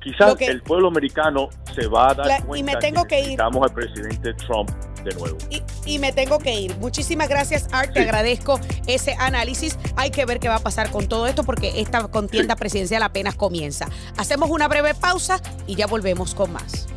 quizás 0.00 0.40
el 0.40 0.62
pueblo 0.62 0.88
americano 0.88 1.50
se 1.74 1.86
va 1.86 2.10
a 2.10 2.14
dar 2.14 2.44
cuenta 2.46 2.58
y 2.58 2.62
me 2.62 2.80
tengo 2.80 3.04
que, 3.04 3.20
ir. 3.20 3.40
al 3.40 3.74
presidente 3.74 4.32
Trump 4.34 4.70
de 5.04 5.14
nuevo. 5.14 5.36
Y, 5.84 5.98
me 5.98 6.12
tengo 6.12 6.38
que 6.38 6.54
ir. 6.54 6.76
Muchísimas 6.78 7.28
gracias, 7.28 7.68
Art. 7.72 7.92
Te 7.92 8.00
agradezco 8.00 8.58
ese 8.86 9.14
análisis. 9.18 9.78
Hay 9.96 10.10
que 10.10 10.24
ver 10.24 10.38
qué 10.38 10.48
va 10.48 10.56
a 10.56 10.60
pasar 10.60 10.90
con 10.90 11.08
todo 11.08 11.26
esto 11.26 11.42
porque 11.42 11.80
esta 11.80 12.08
contienda 12.08 12.56
presidencial 12.56 13.02
apenas 13.02 13.34
comienza. 13.34 13.86
Hacemos 14.16 14.48
una 14.50 14.68
breve 14.68 14.94
pausa 14.94 15.40
y 15.66 15.74
ya 15.74 15.86
volvemos 15.86 16.34
con 16.34 16.52
más. 16.52 16.88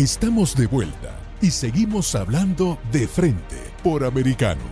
Estamos 0.00 0.56
de 0.56 0.66
vuelta 0.66 1.14
y 1.42 1.50
seguimos 1.50 2.14
hablando 2.14 2.78
de 2.90 3.06
frente 3.06 3.56
por 3.84 4.02
americano. 4.02 4.62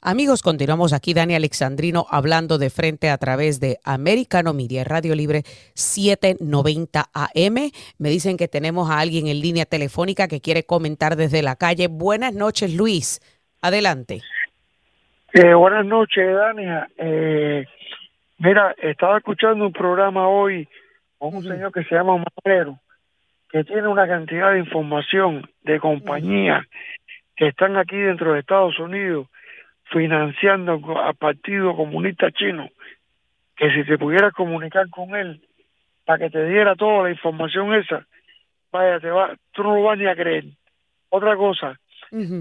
Amigos, 0.00 0.40
continuamos 0.40 0.94
aquí 0.94 1.12
Dani 1.12 1.34
Alexandrino 1.34 2.06
hablando 2.08 2.56
de 2.56 2.70
frente 2.70 3.10
a 3.10 3.18
través 3.18 3.60
de 3.60 3.80
Americano 3.84 4.54
Media 4.54 4.82
Radio 4.82 5.14
Libre 5.14 5.42
790 5.74 7.04
AM. 7.12 7.70
Me 7.98 8.08
dicen 8.08 8.38
que 8.38 8.48
tenemos 8.48 8.88
a 8.88 9.00
alguien 9.00 9.26
en 9.26 9.42
línea 9.42 9.66
telefónica 9.66 10.26
que 10.26 10.40
quiere 10.40 10.64
comentar 10.64 11.16
desde 11.16 11.42
la 11.42 11.56
calle. 11.56 11.88
Buenas 11.88 12.32
noches, 12.32 12.74
Luis. 12.74 13.20
Adelante. 13.60 14.22
Eh, 15.34 15.52
buenas 15.52 15.84
noches, 15.84 16.34
Dania. 16.34 16.88
Eh, 16.96 17.66
Mira, 18.38 18.74
estaba 18.78 19.18
escuchando 19.18 19.66
un 19.66 19.72
programa 19.72 20.28
hoy 20.28 20.68
con 21.18 21.36
un 21.36 21.42
señor 21.42 21.72
que 21.72 21.84
se 21.84 21.94
llama 21.94 22.16
Marrero, 22.16 22.78
que 23.50 23.64
tiene 23.64 23.86
una 23.86 24.08
cantidad 24.08 24.52
de 24.52 24.58
información 24.58 25.48
de 25.62 25.78
compañías 25.78 26.66
que 27.36 27.48
están 27.48 27.76
aquí 27.76 27.96
dentro 27.96 28.32
de 28.32 28.40
Estados 28.40 28.78
Unidos 28.78 29.28
financiando 29.90 30.80
al 31.00 31.14
Partido 31.14 31.76
Comunista 31.76 32.30
Chino, 32.32 32.68
que 33.56 33.70
si 33.70 33.84
te 33.84 33.98
pudieras 33.98 34.32
comunicar 34.32 34.88
con 34.90 35.14
él 35.14 35.40
para 36.04 36.18
que 36.18 36.30
te 36.30 36.44
diera 36.46 36.74
toda 36.74 37.04
la 37.04 37.10
información 37.10 37.72
esa, 37.74 38.06
vaya, 38.72 38.98
te 38.98 39.10
va, 39.10 39.34
tú 39.52 39.62
no 39.62 39.76
lo 39.76 39.82
vas 39.82 39.98
ni 39.98 40.06
a 40.06 40.16
creer. 40.16 40.44
Otra 41.08 41.36
cosa, 41.36 41.78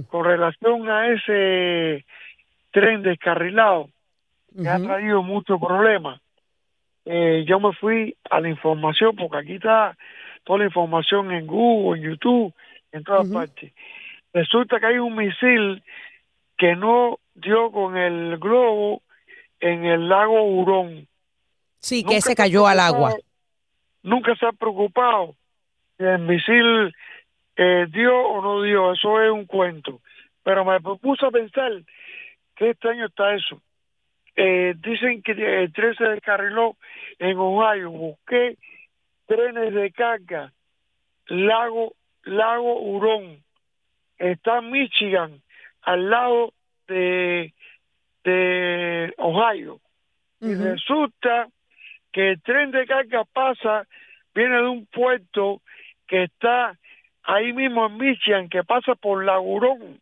con 0.07 0.25
relación 0.25 0.89
a 0.89 1.09
ese 1.09 2.05
tren 2.71 3.03
descarrilado, 3.03 3.89
me 4.55 4.69
ha 4.69 4.79
traído 4.79 5.23
muchos 5.23 5.59
problemas. 5.59 6.19
Eh, 7.05 7.43
yo 7.47 7.59
me 7.59 7.73
fui 7.73 8.15
a 8.29 8.39
la 8.39 8.49
información, 8.49 9.15
porque 9.15 9.37
aquí 9.37 9.55
está 9.55 9.97
toda 10.43 10.59
la 10.59 10.65
información 10.65 11.31
en 11.31 11.47
Google, 11.47 11.99
en 11.99 12.11
YouTube, 12.11 12.53
en 12.91 13.03
todas 13.03 13.29
partes. 13.29 13.73
Resulta 14.33 14.79
que 14.79 14.85
hay 14.85 14.97
un 14.97 15.15
misil 15.15 15.83
que 16.57 16.75
no 16.75 17.19
dio 17.35 17.71
con 17.71 17.97
el 17.97 18.37
globo 18.37 19.01
en 19.59 19.85
el 19.85 20.07
lago 20.09 20.43
Hurón. 20.43 21.07
Sí, 21.79 22.03
que 22.03 22.21
se 22.21 22.35
cayó 22.35 22.67
al 22.67 22.79
agua. 22.79 23.15
Nunca 24.01 24.35
se 24.35 24.45
ha 24.45 24.51
preocupado 24.51 25.35
si 25.97 26.03
el 26.03 26.19
misil 26.19 26.93
eh, 27.55 27.85
dio 27.89 28.17
o 28.17 28.41
no 28.41 28.61
dio, 28.61 28.93
eso 28.93 29.21
es 29.21 29.31
un 29.31 29.45
cuento. 29.45 30.01
Pero 30.43 30.65
me 30.65 30.79
puse 30.81 31.25
a 31.25 31.31
pensar 31.31 31.71
qué 32.55 32.71
extraño 32.71 33.05
está 33.05 33.33
eso. 33.35 33.61
Eh, 34.35 34.73
dicen 34.77 35.21
que 35.21 35.31
el 35.31 35.71
tren 35.73 35.95
se 35.95 36.05
descarriló 36.05 36.75
en 37.19 37.37
Ohio. 37.37 37.91
Busqué 37.91 38.57
trenes 39.27 39.73
de 39.73 39.91
carga, 39.91 40.51
lago, 41.27 41.93
lago 42.23 42.81
Hurón. 42.81 43.43
Está 44.17 44.61
Michigan, 44.61 45.41
al 45.81 46.09
lado 46.09 46.53
de, 46.87 47.53
de 48.23 49.13
Ohio. 49.17 49.79
Y 50.39 50.55
resulta 50.55 51.47
que 52.11 52.31
el 52.31 52.41
tren 52.41 52.71
de 52.71 52.85
carga 52.85 53.23
pasa, 53.25 53.87
viene 54.35 54.57
de 54.57 54.67
un 54.67 54.85
puerto 54.87 55.61
que 56.07 56.23
está 56.23 56.77
ahí 57.23 57.53
mismo 57.53 57.85
en 57.85 57.97
Michigan, 57.97 58.49
que 58.49 58.63
pasa 58.63 58.95
por 58.95 59.23
Lago 59.23 59.43
Hurón. 59.43 59.99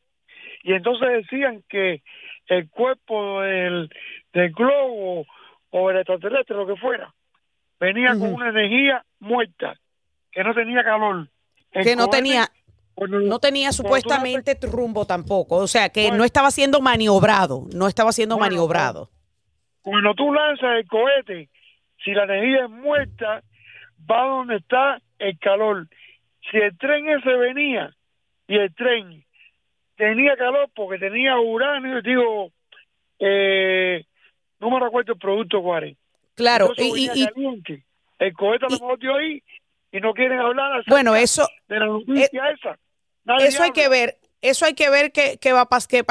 Y 0.64 0.74
entonces 0.74 1.10
decían 1.10 1.64
que 1.70 2.02
el 2.48 2.70
cuerpo 2.70 3.42
del, 3.42 3.90
del 4.34 4.52
globo 4.52 5.26
o 5.72 5.90
el 5.90 5.98
extraterrestre, 5.98 6.56
lo 6.56 6.68
que 6.68 6.76
fuera, 6.76 7.14
venía 7.80 8.12
con 8.12 8.34
una 8.34 8.50
energía 8.50 9.04
muerta, 9.20 9.76
que 10.32 10.44
no 10.44 10.54
tenía 10.54 10.84
calor. 10.84 11.28
que 11.72 11.96
no 11.96 12.08
tenía, 12.08 12.48
no 12.98 13.40
tenía 13.40 13.72
supuestamente 13.72 14.58
rumbo 14.62 15.06
tampoco, 15.06 15.58
o 15.58 15.68
sea, 15.68 15.90
que 15.90 16.12
no 16.12 16.24
estaba 16.24 16.52
siendo 16.52 16.82
maniobrado, 16.82 17.66
no 17.74 17.88
estaba 17.88 18.12
siendo 18.12 18.38
maniobrado. 18.38 19.10
Cuando 19.82 20.14
tú 20.14 20.32
lanzas 20.34 20.78
el 20.78 20.88
cohete, 20.88 21.50
si 22.04 22.12
la 22.12 22.24
energía 22.24 22.66
es 22.66 22.70
muerta, 22.70 23.44
va 24.10 24.24
donde 24.28 24.58
está 24.58 25.02
el 25.20 25.38
calor. 25.40 25.88
Si 26.50 26.58
el 26.58 26.78
tren 26.78 27.08
ese 27.10 27.34
venía 27.36 27.96
y 28.48 28.58
el 28.58 28.74
tren 28.76 29.24
tenía 29.96 30.36
calor 30.36 30.70
porque 30.76 31.00
tenía 31.00 31.40
uranio, 31.40 32.02
digo, 32.02 32.52
eh, 33.20 34.06
no 34.62 34.70
me 34.70 34.80
recuerdo 34.80 35.14
el 35.14 35.20
producto 35.20 35.62
cuál 35.62 35.98
Claro, 36.36 36.72
y, 36.78 37.10
el 38.20 38.34
cohete 38.34 38.68
lo 38.70 38.88
metió 38.88 39.16
ahí 39.16 39.44
y 39.92 40.00
no 40.00 40.14
quieren 40.14 40.40
hablar 40.40 40.84
bueno, 40.88 41.16
eso, 41.16 41.48
de 41.68 41.80
la 41.80 41.88
noticia 41.88 42.50
eh, 42.50 42.56
esa. 42.58 42.78
eso 43.40 43.64
hay 43.64 43.72
que 43.72 43.90
ver. 43.90 44.16
Eso 44.42 44.66
hay 44.66 44.74
que 44.74 44.90
ver 44.90 45.12
qué, 45.12 45.54
va 45.54 45.62
a 45.62 45.70
pasar. 45.70 46.04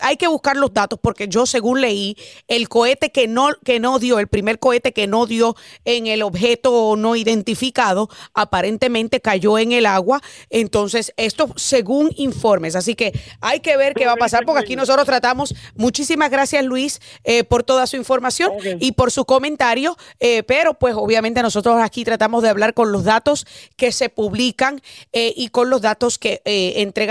hay 0.00 0.16
que 0.16 0.26
buscar 0.26 0.56
los 0.56 0.72
datos 0.74 0.98
porque 1.00 1.28
yo 1.28 1.46
según 1.46 1.80
leí, 1.80 2.16
el 2.48 2.68
cohete 2.68 3.10
que 3.10 3.28
no, 3.28 3.50
que 3.64 3.80
no 3.80 3.98
dio, 3.98 4.18
el 4.18 4.28
primer 4.28 4.58
cohete 4.58 4.92
que 4.92 5.06
no 5.06 5.26
dio 5.26 5.54
en 5.84 6.06
el 6.06 6.22
objeto 6.22 6.96
no 6.96 7.16
identificado, 7.16 8.08
aparentemente 8.34 9.20
cayó 9.20 9.58
en 9.58 9.72
el 9.72 9.86
agua. 9.86 10.20
Entonces, 10.50 11.12
esto 11.16 11.50
según 11.56 12.10
informes. 12.16 12.76
Así 12.76 12.94
que 12.94 13.12
hay 13.40 13.60
que 13.60 13.76
ver 13.76 13.94
qué 13.94 14.06
va 14.06 14.12
a 14.12 14.16
pasar 14.16 14.44
porque 14.44 14.60
aquí 14.60 14.76
nosotros 14.76 15.06
tratamos. 15.06 15.54
Muchísimas 15.74 16.30
gracias 16.30 16.64
Luis 16.64 17.00
eh, 17.24 17.44
por 17.44 17.62
toda 17.62 17.86
su 17.86 17.96
información 17.96 18.52
y 18.80 18.92
por 18.92 19.10
su 19.10 19.24
comentario. 19.24 19.96
Eh, 20.20 20.42
pero 20.42 20.74
pues 20.74 20.94
obviamente 20.96 21.42
nosotros 21.42 21.80
aquí 21.80 22.04
tratamos 22.04 22.42
de 22.42 22.48
hablar 22.48 22.74
con 22.74 22.92
los 22.92 23.04
datos 23.04 23.46
que 23.76 23.92
se 23.92 24.08
publican 24.08 24.80
eh, 25.12 25.32
y 25.36 25.48
con 25.48 25.70
los 25.70 25.82
datos 25.82 26.18
que 26.18 26.42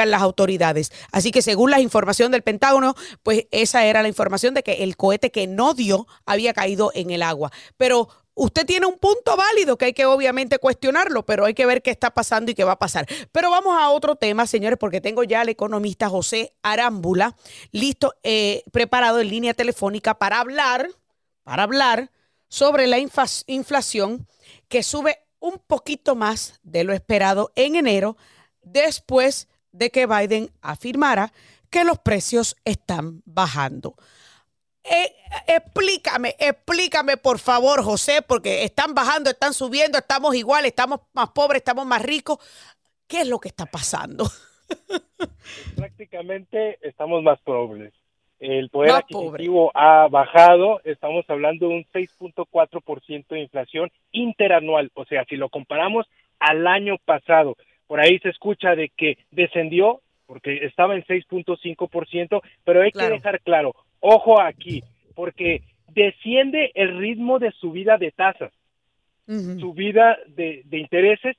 las 0.10 0.22
autoridades. 0.22 0.92
Así 1.12 1.32
que 1.32 1.42
según 1.42 1.72
la 1.72 1.80
información 1.80 2.32
del 2.32 2.42
Pentágono, 2.42 2.96
pues 3.24 3.48
esa 3.52 3.86
era 3.86 4.02
la 4.02 4.08
información 4.08 4.54
de 4.54 4.64
que 4.64 4.84
el 4.84 4.98
cohete 4.98 5.32
que 5.32 5.48
no 5.48 5.74
dio 5.74 6.08
había 6.26 6.54
caído 6.54 6.92
en 6.96 7.12
el 7.12 7.22
agua. 7.22 7.52
Pero 7.78 8.10
usted 8.34 8.66
tiene 8.66 8.86
un 8.86 8.98
punto 8.98 9.36
válido 9.36 9.78
que 9.78 9.86
hay 9.86 9.94
que 9.94 10.06
obviamente 10.06 10.58
cuestionarlo, 10.60 11.26
pero 11.26 11.46
hay 11.46 11.54
que 11.54 11.66
ver 11.66 11.82
qué 11.82 11.92
está 11.92 12.12
pasando 12.12 12.52
y 12.52 12.56
qué 12.56 12.64
va 12.64 12.74
a 12.74 12.80
pasar. 12.80 13.06
Pero 13.32 13.52
vamos 13.52 13.78
a 13.80 13.90
otro 13.90 14.16
tema, 14.16 14.48
señores, 14.48 14.80
porque 14.80 15.02
tengo 15.02 15.24
ya 15.24 15.42
al 15.42 15.50
economista 15.50 16.10
José 16.10 16.54
Arámbula 16.64 17.36
listo, 17.72 18.16
eh, 18.24 18.64
preparado 18.72 19.20
en 19.20 19.30
línea 19.30 19.54
telefónica 19.54 20.18
para 20.18 20.40
hablar, 20.40 20.90
para 21.44 21.64
hablar 21.64 22.12
sobre 22.48 22.88
la 22.88 22.98
inflación 23.00 24.28
que 24.68 24.84
sube 24.84 25.20
un 25.40 25.60
poquito 25.60 26.16
más 26.16 26.60
de 26.64 26.84
lo 26.84 26.94
esperado 26.94 27.52
en 27.56 27.76
enero 27.76 28.18
después 28.62 29.48
de 29.72 29.90
que 29.90 30.06
Biden 30.06 30.50
afirmara 30.62 31.32
que 31.70 31.84
los 31.84 32.00
precios 32.00 32.56
están 32.66 33.22
bajando. 33.26 33.96
Eh, 34.84 35.14
explícame, 35.48 36.36
explícame 36.40 37.18
por 37.18 37.40
favor, 37.40 37.84
José, 37.84 38.22
porque 38.22 38.64
están 38.64 38.94
bajando, 38.96 39.30
están 39.30 39.54
subiendo, 39.54 39.98
estamos 39.98 40.36
igual, 40.36 40.66
estamos 40.66 41.02
más 41.14 41.30
pobres, 41.30 41.60
estamos 41.60 41.86
más 41.86 42.02
ricos. 42.02 42.40
¿Qué 43.08 43.22
es 43.22 43.28
lo 43.28 43.40
que 43.40 43.50
está 43.50 43.66
pasando? 43.66 44.26
Prácticamente 45.76 46.80
estamos 46.82 47.22
más 47.24 47.40
pobres. 47.42 47.94
El 48.40 48.70
poder 48.70 48.92
adquisitivo 48.92 49.72
ha 49.76 50.08
bajado, 50.08 50.82
estamos 50.84 51.24
hablando 51.30 51.68
de 51.68 51.76
un 51.76 51.86
6.4% 51.94 53.28
de 53.28 53.40
inflación 53.40 53.92
interanual, 54.12 54.90
o 54.96 55.06
sea, 55.06 55.26
si 55.26 55.36
lo 55.36 55.50
comparamos 55.50 56.08
al 56.40 56.66
año 56.66 56.98
pasado, 57.06 57.56
por 57.92 58.00
ahí 58.00 58.20
se 58.20 58.30
escucha 58.30 58.74
de 58.74 58.88
que 58.88 59.18
descendió 59.32 60.00
porque 60.26 60.64
estaba 60.66 60.96
en 60.96 61.04
6.5%, 61.04 62.42
pero 62.64 62.82
hay 62.84 62.92
que 62.94 63.10
dejar 63.10 63.42
claro, 63.42 63.76
ojo 64.00 64.42
aquí, 64.42 64.82
porque 65.14 65.64
desciende 65.90 66.72
el 66.74 66.98
ritmo 66.98 67.38
de 67.38 67.52
subida 67.52 67.98
de 67.98 68.12
tasas, 68.12 68.54
subida 69.28 70.18
de, 70.28 70.62
de 70.68 70.78
intereses, 70.78 71.36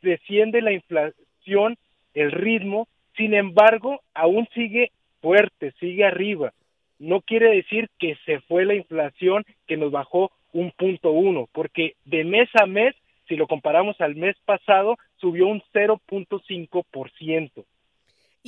desciende 0.00 0.62
la 0.62 0.72
inflación, 0.72 1.76
el 2.14 2.32
ritmo, 2.32 2.88
sin 3.14 3.34
embargo, 3.34 4.00
aún 4.14 4.48
sigue 4.54 4.92
fuerte, 5.20 5.74
sigue 5.78 6.06
arriba. 6.06 6.54
No 6.98 7.20
quiere 7.20 7.54
decir 7.54 7.90
que 7.98 8.16
se 8.24 8.40
fue 8.40 8.64
la 8.64 8.74
inflación 8.74 9.44
que 9.66 9.76
nos 9.76 9.92
bajó 9.92 10.32
un 10.54 10.70
punto 10.70 11.10
uno, 11.10 11.50
porque 11.52 11.96
de 12.06 12.24
mes 12.24 12.48
a 12.54 12.64
mes 12.64 12.94
si 13.28 13.36
lo 13.36 13.46
comparamos 13.46 14.00
al 14.00 14.14
mes 14.16 14.36
pasado, 14.44 14.96
subió 15.16 15.46
un 15.46 15.62
0.5%. 15.72 17.64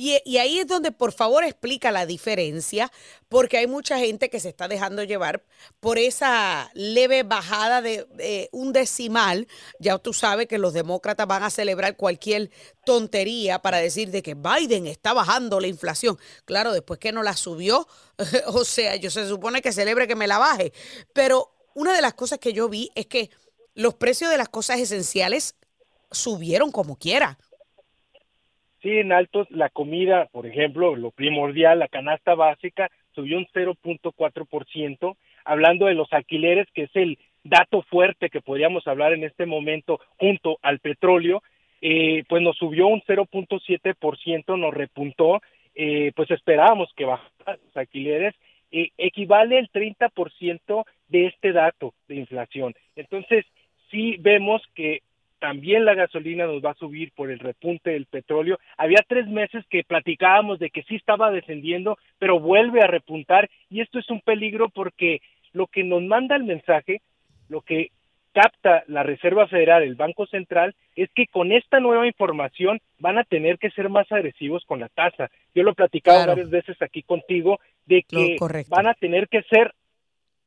Y, 0.01 0.17
y, 0.23 0.37
ahí 0.37 0.59
es 0.59 0.67
donde 0.67 0.93
por 0.93 1.11
favor 1.11 1.43
explica 1.43 1.91
la 1.91 2.05
diferencia, 2.05 2.89
porque 3.27 3.57
hay 3.57 3.67
mucha 3.67 3.99
gente 3.99 4.29
que 4.29 4.39
se 4.39 4.47
está 4.47 4.69
dejando 4.69 5.03
llevar 5.03 5.43
por 5.81 5.97
esa 5.97 6.71
leve 6.73 7.23
bajada 7.23 7.81
de, 7.81 8.47
un 8.53 8.71
decimal. 8.71 9.45
Ya 9.77 9.97
tú 9.97 10.13
sabes 10.13 10.47
que 10.47 10.57
los 10.57 10.71
demócratas 10.71 11.27
van 11.27 11.43
a 11.43 11.49
celebrar 11.49 11.97
cualquier 11.97 12.49
tontería 12.85 13.59
para 13.59 13.79
decir 13.79 14.09
de 14.09 14.23
que 14.23 14.35
Biden 14.35 14.87
está 14.87 15.11
bajando 15.11 15.59
la 15.59 15.67
inflación. 15.67 16.17
Claro, 16.45 16.71
después 16.71 16.97
que 16.97 17.11
no 17.11 17.21
la 17.21 17.33
subió, 17.33 17.85
o 18.47 18.63
sea, 18.63 18.95
yo 18.95 19.11
se 19.11 19.27
supone 19.27 19.61
que 19.61 19.73
celebre 19.73 20.07
que 20.07 20.15
me 20.15 20.27
la 20.27 20.37
baje. 20.37 20.71
Pero 21.11 21.51
una 21.73 21.93
de 21.93 22.01
las 22.01 22.13
cosas 22.13 22.39
que 22.39 22.53
yo 22.53 22.69
vi 22.69 22.89
es 22.95 23.07
que 23.07 23.29
los 23.79 23.95
precios 23.95 24.29
de 24.29 24.37
las 24.37 24.49
cosas 24.49 24.79
esenciales 24.81 25.55
subieron 26.11 26.69
como 26.69 26.97
quiera. 26.97 27.37
Sí, 28.81 28.97
en 28.97 29.13
altos, 29.13 29.49
la 29.51 29.69
comida, 29.69 30.27
por 30.31 30.45
ejemplo, 30.45 30.95
lo 30.97 31.11
primordial, 31.11 31.79
la 31.79 31.87
canasta 31.87 32.35
básica, 32.35 32.89
subió 33.15 33.37
un 33.37 33.47
0.4%. 33.47 35.15
Hablando 35.45 35.85
de 35.85 35.93
los 35.93 36.11
alquileres, 36.11 36.67
que 36.73 36.83
es 36.83 36.95
el 36.95 37.17
dato 37.43 37.81
fuerte 37.83 38.29
que 38.29 38.41
podríamos 38.41 38.85
hablar 38.85 39.13
en 39.13 39.23
este 39.23 39.45
momento 39.45 40.01
junto 40.17 40.59
al 40.61 40.79
petróleo, 40.79 41.41
eh, 41.81 42.23
pues 42.27 42.41
nos 42.41 42.57
subió 42.57 42.87
un 42.87 43.01
0.7%, 43.01 44.59
nos 44.59 44.73
repuntó, 44.73 45.41
eh, 45.73 46.11
pues 46.15 46.29
esperábamos 46.31 46.91
que 46.97 47.05
bajara 47.05 47.57
los 47.63 47.77
alquileres, 47.77 48.35
eh, 48.71 48.89
equivale 48.97 49.57
el 49.57 49.69
30% 49.71 50.85
de 51.07 51.27
este 51.27 51.53
dato 51.53 51.93
de 52.07 52.15
inflación. 52.15 52.75
Entonces, 52.95 53.45
sí 53.89 54.17
vemos 54.19 54.61
que 54.75 55.01
también 55.39 55.85
la 55.85 55.93
gasolina 55.93 56.45
nos 56.45 56.63
va 56.63 56.71
a 56.71 56.75
subir 56.75 57.11
por 57.13 57.31
el 57.31 57.39
repunte 57.39 57.91
del 57.91 58.05
petróleo. 58.05 58.59
Había 58.77 59.03
tres 59.07 59.27
meses 59.27 59.65
que 59.69 59.83
platicábamos 59.83 60.59
de 60.59 60.69
que 60.69 60.83
sí 60.83 60.95
estaba 60.95 61.31
descendiendo, 61.31 61.97
pero 62.19 62.39
vuelve 62.39 62.81
a 62.81 62.87
repuntar 62.87 63.49
y 63.69 63.81
esto 63.81 63.99
es 63.99 64.09
un 64.09 64.21
peligro 64.21 64.69
porque 64.69 65.21
lo 65.53 65.67
que 65.67 65.83
nos 65.83 66.03
manda 66.03 66.35
el 66.35 66.43
mensaje, 66.43 67.01
lo 67.47 67.61
que 67.61 67.91
capta 68.33 68.83
la 68.87 69.03
Reserva 69.03 69.47
Federal, 69.47 69.81
el 69.81 69.95
Banco 69.95 70.27
Central, 70.27 70.75
es 70.95 71.09
que 71.15 71.25
con 71.27 71.51
esta 71.51 71.79
nueva 71.79 72.05
información 72.05 72.79
van 72.99 73.17
a 73.17 73.23
tener 73.23 73.57
que 73.57 73.71
ser 73.71 73.89
más 73.89 74.11
agresivos 74.11 74.63
con 74.65 74.79
la 74.79 74.89
tasa. 74.89 75.29
Yo 75.55 75.63
lo 75.63 75.71
he 75.71 75.75
platicado 75.75 76.27
varias 76.27 76.49
veces 76.49 76.79
aquí 76.81 77.01
contigo 77.01 77.59
de 77.85 78.03
que 78.03 78.37
van 78.69 78.87
a 78.87 78.93
tener 78.93 79.27
que 79.29 79.41
ser 79.43 79.73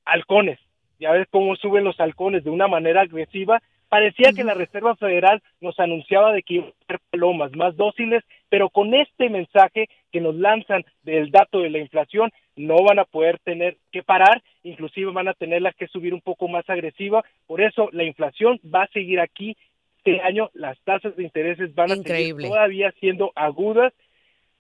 halcones, 0.05 0.59
ya 1.03 1.11
ves 1.13 1.27
cómo 1.31 1.57
suben 1.57 1.85
los 1.85 1.99
halcones 1.99 2.45
de 2.45 2.51
una 2.51 2.69
manera 2.69 3.03
agresiva. 3.03 3.61
Parecía 3.89 4.33
que 4.33 4.45
la 4.45 4.55
Reserva 4.55 4.97
Federal 4.97 5.43
nos 5.61 5.79
anunciaba 5.79 6.33
de 6.33 6.43
que 6.43 6.55
iban 6.55 6.69
a 6.69 6.87
ser 6.87 7.01
palomas 7.11 7.55
más 7.55 7.77
dóciles, 7.77 8.25
pero 8.49 8.71
con 8.71 8.95
este 8.95 9.29
mensaje 9.29 9.89
que 10.11 10.21
nos 10.21 10.35
lanzan 10.37 10.85
del 11.03 11.31
dato 11.31 11.61
de 11.61 11.71
la 11.71 11.79
inflación, 11.79 12.31
no 12.57 12.83
van 12.83 13.01
a 13.01 13.05
poder 13.05 13.39
tener 13.41 13.77
que 13.91 14.03
parar, 14.03 14.43
inclusive 14.63 15.11
van 15.11 15.29
a 15.29 15.35
tenerla 15.35 15.73
que 15.73 15.89
subir 15.89 16.15
un 16.15 16.21
poco 16.21 16.49
más 16.49 16.69
agresiva. 16.71 17.23
Por 17.47 17.61
eso 17.61 17.91
la 17.93 18.05
inflación 18.05 18.61
va 18.65 18.85
a 18.85 18.93
seguir 18.95 19.21
aquí. 19.21 19.57
Este 19.99 20.21
año 20.23 20.51
las 20.55 20.79
tasas 20.85 21.15
de 21.17 21.25
intereses 21.25 21.75
van 21.75 21.93
a 21.93 21.97
seguir 21.97 22.37
todavía 22.37 22.93
siendo 23.01 23.33
agudas. 23.35 23.93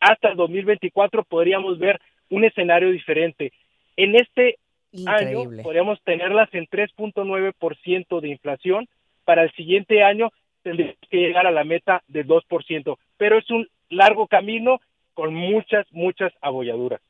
Hasta 0.00 0.30
el 0.30 0.36
2024 0.36 1.22
podríamos 1.24 1.78
ver 1.78 2.00
un 2.28 2.44
escenario 2.44 2.90
diferente. 2.90 3.52
En 3.96 4.16
este 4.16 4.58
año 5.06 5.44
podríamos 5.62 6.00
tenerlas 6.02 6.48
en 6.52 6.66
3.9% 6.66 8.20
de 8.20 8.28
inflación. 8.28 8.88
Para 9.24 9.42
el 9.42 9.52
siguiente 9.52 10.02
año 10.02 10.30
tendríamos 10.62 10.96
que 11.10 11.18
llegar 11.18 11.46
a 11.46 11.50
la 11.50 11.64
meta 11.64 12.02
de 12.08 12.26
2%, 12.26 12.96
pero 13.16 13.38
es 13.38 13.50
un 13.50 13.68
largo 13.88 14.26
camino 14.26 14.80
con 15.14 15.34
muchas, 15.34 15.86
muchas 15.92 16.32
abolladuras. 16.40 17.00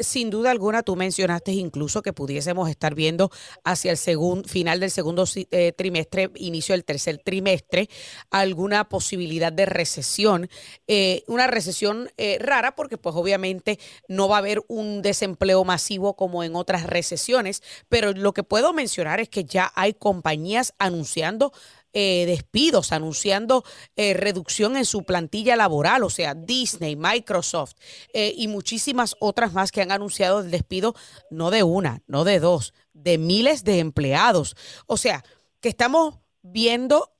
Sin 0.00 0.30
duda 0.30 0.50
alguna, 0.50 0.82
tú 0.82 0.96
mencionaste 0.96 1.52
incluso 1.52 2.02
que 2.02 2.12
pudiésemos 2.12 2.68
estar 2.68 2.94
viendo 2.94 3.30
hacia 3.62 3.92
el 3.92 3.96
segundo, 3.96 4.48
final 4.48 4.80
del 4.80 4.90
segundo 4.90 5.24
eh, 5.34 5.72
trimestre, 5.72 6.30
inicio 6.34 6.72
del 6.72 6.84
tercer 6.84 7.18
trimestre, 7.18 7.88
alguna 8.30 8.88
posibilidad 8.88 9.52
de 9.52 9.66
recesión. 9.66 10.48
Eh, 10.88 11.22
una 11.28 11.46
recesión 11.46 12.10
eh, 12.16 12.38
rara 12.40 12.74
porque 12.74 12.98
pues 12.98 13.14
obviamente 13.14 13.78
no 14.08 14.28
va 14.28 14.36
a 14.36 14.38
haber 14.38 14.62
un 14.66 15.00
desempleo 15.00 15.64
masivo 15.64 16.16
como 16.16 16.42
en 16.42 16.56
otras 16.56 16.84
recesiones, 16.84 17.62
pero 17.88 18.12
lo 18.12 18.32
que 18.32 18.42
puedo 18.42 18.72
mencionar 18.72 19.20
es 19.20 19.28
que 19.28 19.44
ya 19.44 19.70
hay 19.76 19.94
compañías 19.94 20.74
anunciando 20.78 21.52
eh, 22.00 22.26
despidos, 22.26 22.92
anunciando 22.92 23.64
eh, 23.96 24.14
reducción 24.14 24.76
en 24.76 24.84
su 24.84 25.02
plantilla 25.02 25.56
laboral, 25.56 26.04
o 26.04 26.10
sea, 26.10 26.32
Disney, 26.36 26.94
Microsoft 26.94 27.72
eh, 28.12 28.32
y 28.36 28.46
muchísimas 28.46 29.16
otras 29.18 29.52
más 29.52 29.72
que 29.72 29.82
han 29.82 29.90
anunciado 29.90 30.38
el 30.38 30.52
despido, 30.52 30.94
no 31.28 31.50
de 31.50 31.64
una, 31.64 32.04
no 32.06 32.22
de 32.22 32.38
dos, 32.38 32.72
de 32.92 33.18
miles 33.18 33.64
de 33.64 33.80
empleados. 33.80 34.54
O 34.86 34.96
sea, 34.96 35.24
que 35.58 35.70
estamos 35.70 36.20
viendo 36.40 37.10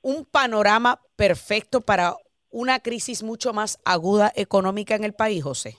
un 0.00 0.24
panorama 0.24 1.02
perfecto 1.14 1.82
para 1.82 2.16
una 2.48 2.80
crisis 2.80 3.22
mucho 3.22 3.52
más 3.52 3.78
aguda 3.84 4.32
económica 4.34 4.94
en 4.94 5.04
el 5.04 5.12
país, 5.12 5.44
José 5.44 5.76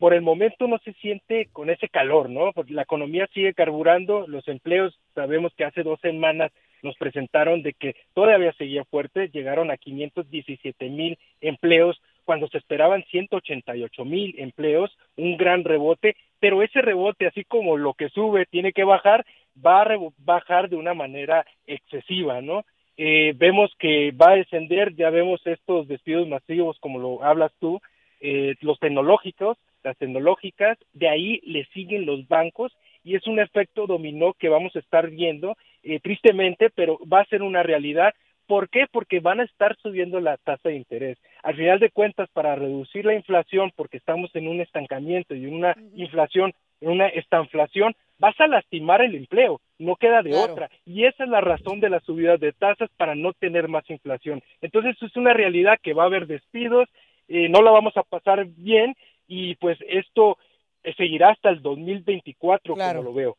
por 0.00 0.14
el 0.14 0.22
momento 0.22 0.66
no 0.66 0.78
se 0.78 0.94
siente 0.94 1.50
con 1.52 1.68
ese 1.68 1.90
calor, 1.90 2.30
¿no? 2.30 2.54
Porque 2.54 2.72
la 2.72 2.82
economía 2.82 3.28
sigue 3.34 3.52
carburando, 3.52 4.26
los 4.26 4.48
empleos, 4.48 4.98
sabemos 5.14 5.52
que 5.54 5.64
hace 5.64 5.82
dos 5.82 6.00
semanas 6.00 6.50
nos 6.82 6.96
presentaron 6.96 7.60
de 7.62 7.74
que 7.74 7.94
todavía 8.14 8.54
seguía 8.54 8.84
fuerte, 8.86 9.28
llegaron 9.28 9.70
a 9.70 9.76
517 9.76 10.88
mil 10.88 11.18
empleos 11.42 12.00
cuando 12.24 12.48
se 12.48 12.56
esperaban 12.56 13.04
188 13.10 14.04
mil 14.06 14.34
empleos, 14.38 14.90
un 15.18 15.36
gran 15.36 15.64
rebote, 15.64 16.16
pero 16.38 16.62
ese 16.62 16.80
rebote, 16.80 17.26
así 17.26 17.44
como 17.44 17.76
lo 17.76 17.92
que 17.92 18.08
sube 18.08 18.46
tiene 18.46 18.72
que 18.72 18.84
bajar, 18.84 19.26
va 19.54 19.82
a 19.82 19.98
bajar 20.16 20.70
de 20.70 20.76
una 20.76 20.94
manera 20.94 21.44
excesiva, 21.66 22.40
¿no? 22.40 22.64
Eh, 22.96 23.34
vemos 23.36 23.70
que 23.78 24.12
va 24.12 24.30
a 24.30 24.36
descender, 24.36 24.94
ya 24.96 25.10
vemos 25.10 25.46
estos 25.46 25.88
despidos 25.88 26.26
masivos 26.26 26.78
como 26.80 26.98
lo 26.98 27.22
hablas 27.22 27.52
tú, 27.60 27.82
eh, 28.22 28.54
los 28.62 28.78
tecnológicos, 28.78 29.58
las 29.82 29.96
tecnológicas, 29.96 30.78
de 30.92 31.08
ahí 31.08 31.40
le 31.44 31.64
siguen 31.66 32.06
los 32.06 32.26
bancos 32.28 32.72
y 33.04 33.16
es 33.16 33.26
un 33.26 33.40
efecto 33.40 33.86
dominó 33.86 34.34
que 34.34 34.48
vamos 34.48 34.74
a 34.76 34.78
estar 34.80 35.10
viendo 35.10 35.56
eh, 35.82 36.00
tristemente, 36.00 36.70
pero 36.70 36.98
va 37.10 37.20
a 37.20 37.26
ser 37.26 37.42
una 37.42 37.62
realidad. 37.62 38.14
¿Por 38.46 38.68
qué? 38.68 38.86
Porque 38.90 39.20
van 39.20 39.40
a 39.40 39.44
estar 39.44 39.76
subiendo 39.80 40.20
la 40.20 40.36
tasa 40.36 40.68
de 40.68 40.76
interés. 40.76 41.18
Al 41.42 41.54
final 41.54 41.78
de 41.78 41.90
cuentas, 41.90 42.28
para 42.32 42.56
reducir 42.56 43.04
la 43.04 43.14
inflación, 43.14 43.72
porque 43.76 43.96
estamos 43.96 44.34
en 44.34 44.48
un 44.48 44.60
estancamiento 44.60 45.34
y 45.34 45.44
en 45.44 45.54
una 45.54 45.76
inflación, 45.94 46.52
en 46.80 46.90
una 46.90 47.06
estanflación, 47.08 47.94
vas 48.18 48.38
a 48.40 48.48
lastimar 48.48 49.02
el 49.02 49.14
empleo, 49.14 49.60
no 49.78 49.96
queda 49.96 50.22
de 50.22 50.34
otra. 50.34 50.68
Y 50.84 51.04
esa 51.04 51.24
es 51.24 51.30
la 51.30 51.40
razón 51.40 51.80
de 51.80 51.90
las 51.90 52.02
subidas 52.02 52.40
de 52.40 52.52
tasas 52.52 52.90
para 52.96 53.14
no 53.14 53.32
tener 53.32 53.68
más 53.68 53.88
inflación. 53.88 54.42
Entonces, 54.60 54.96
es 55.00 55.16
una 55.16 55.32
realidad 55.32 55.78
que 55.80 55.94
va 55.94 56.02
a 56.02 56.06
haber 56.06 56.26
despidos, 56.26 56.88
eh, 57.28 57.48
no 57.48 57.62
la 57.62 57.70
vamos 57.70 57.96
a 57.96 58.02
pasar 58.02 58.44
bien 58.44 58.94
y 59.30 59.54
pues 59.54 59.78
esto 59.88 60.36
eh, 60.82 60.92
seguirá 60.96 61.30
hasta 61.30 61.50
el 61.50 61.62
2024, 61.62 62.74
como 62.74 63.02
lo 63.02 63.14
veo. 63.14 63.36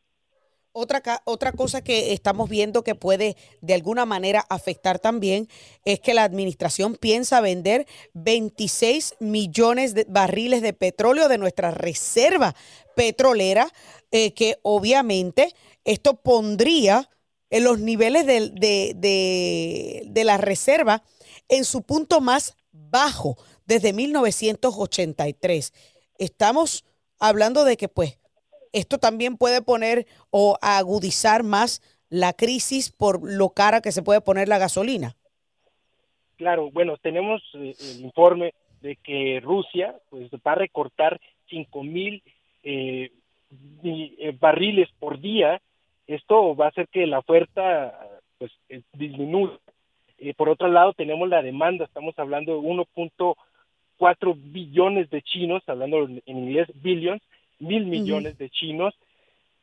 Otra, 0.74 1.02
otra 1.26 1.52
cosa 1.52 1.84
que 1.84 2.14
estamos 2.14 2.48
viendo 2.48 2.82
que 2.82 2.94
puede 2.94 3.36
de 3.60 3.74
alguna 3.74 4.06
manera 4.06 4.42
afectar 4.48 4.98
también 4.98 5.48
es 5.84 6.00
que 6.00 6.14
la 6.14 6.24
administración 6.24 6.96
piensa 6.96 7.42
vender 7.42 7.86
26 8.14 9.16
millones 9.20 9.92
de 9.94 10.06
barriles 10.08 10.62
de 10.62 10.72
petróleo 10.72 11.28
de 11.28 11.36
nuestra 11.36 11.72
reserva 11.72 12.54
petrolera, 12.96 13.68
eh, 14.12 14.32
que 14.32 14.56
obviamente 14.62 15.52
esto 15.84 16.14
pondría 16.14 17.10
en 17.50 17.64
los 17.64 17.78
niveles 17.78 18.24
de, 18.24 18.48
de, 18.48 20.04
de 20.06 20.24
la 20.24 20.38
reserva 20.38 21.02
en 21.50 21.66
su 21.66 21.82
punto 21.82 22.22
más 22.22 22.56
bajo 22.72 23.36
desde 23.66 23.92
1983. 23.92 25.72
Estamos 26.18 26.84
hablando 27.18 27.64
de 27.64 27.76
que 27.76 27.88
pues 27.88 28.18
esto 28.72 28.98
también 28.98 29.36
puede 29.36 29.62
poner 29.62 30.06
o 30.30 30.58
agudizar 30.60 31.42
más 31.42 31.82
la 32.08 32.32
crisis 32.32 32.90
por 32.90 33.20
lo 33.22 33.50
cara 33.50 33.80
que 33.80 33.92
se 33.92 34.02
puede 34.02 34.20
poner 34.20 34.48
la 34.48 34.58
gasolina. 34.58 35.16
Claro, 36.36 36.70
bueno, 36.70 36.96
tenemos 36.96 37.42
eh, 37.54 37.74
el 37.78 38.04
informe 38.04 38.52
de 38.80 38.96
que 38.96 39.40
Rusia 39.42 39.94
pues 40.10 40.28
va 40.46 40.52
a 40.52 40.56
recortar 40.56 41.20
5 41.48 41.82
mil 41.84 42.22
eh, 42.64 43.12
eh, 43.84 44.36
barriles 44.40 44.88
por 44.98 45.20
día. 45.20 45.60
Esto 46.06 46.56
va 46.56 46.66
a 46.66 46.68
hacer 46.68 46.88
que 46.88 47.06
la 47.06 47.20
oferta 47.20 47.98
pues 48.38 48.50
disminuya. 48.92 49.58
por 50.36 50.48
otro 50.48 50.68
lado, 50.68 50.94
tenemos 50.94 51.28
la 51.28 51.42
demanda, 51.42 51.84
estamos 51.84 52.18
hablando 52.18 52.52
de 52.52 52.58
1.4 54.02 54.34
billones 54.36 55.10
de 55.10 55.22
chinos, 55.22 55.62
hablando 55.66 56.08
en 56.08 56.22
inglés, 56.26 56.68
billions, 56.74 57.22
mil 57.58 57.86
millones 57.86 58.36
de 58.38 58.50
chinos 58.50 58.94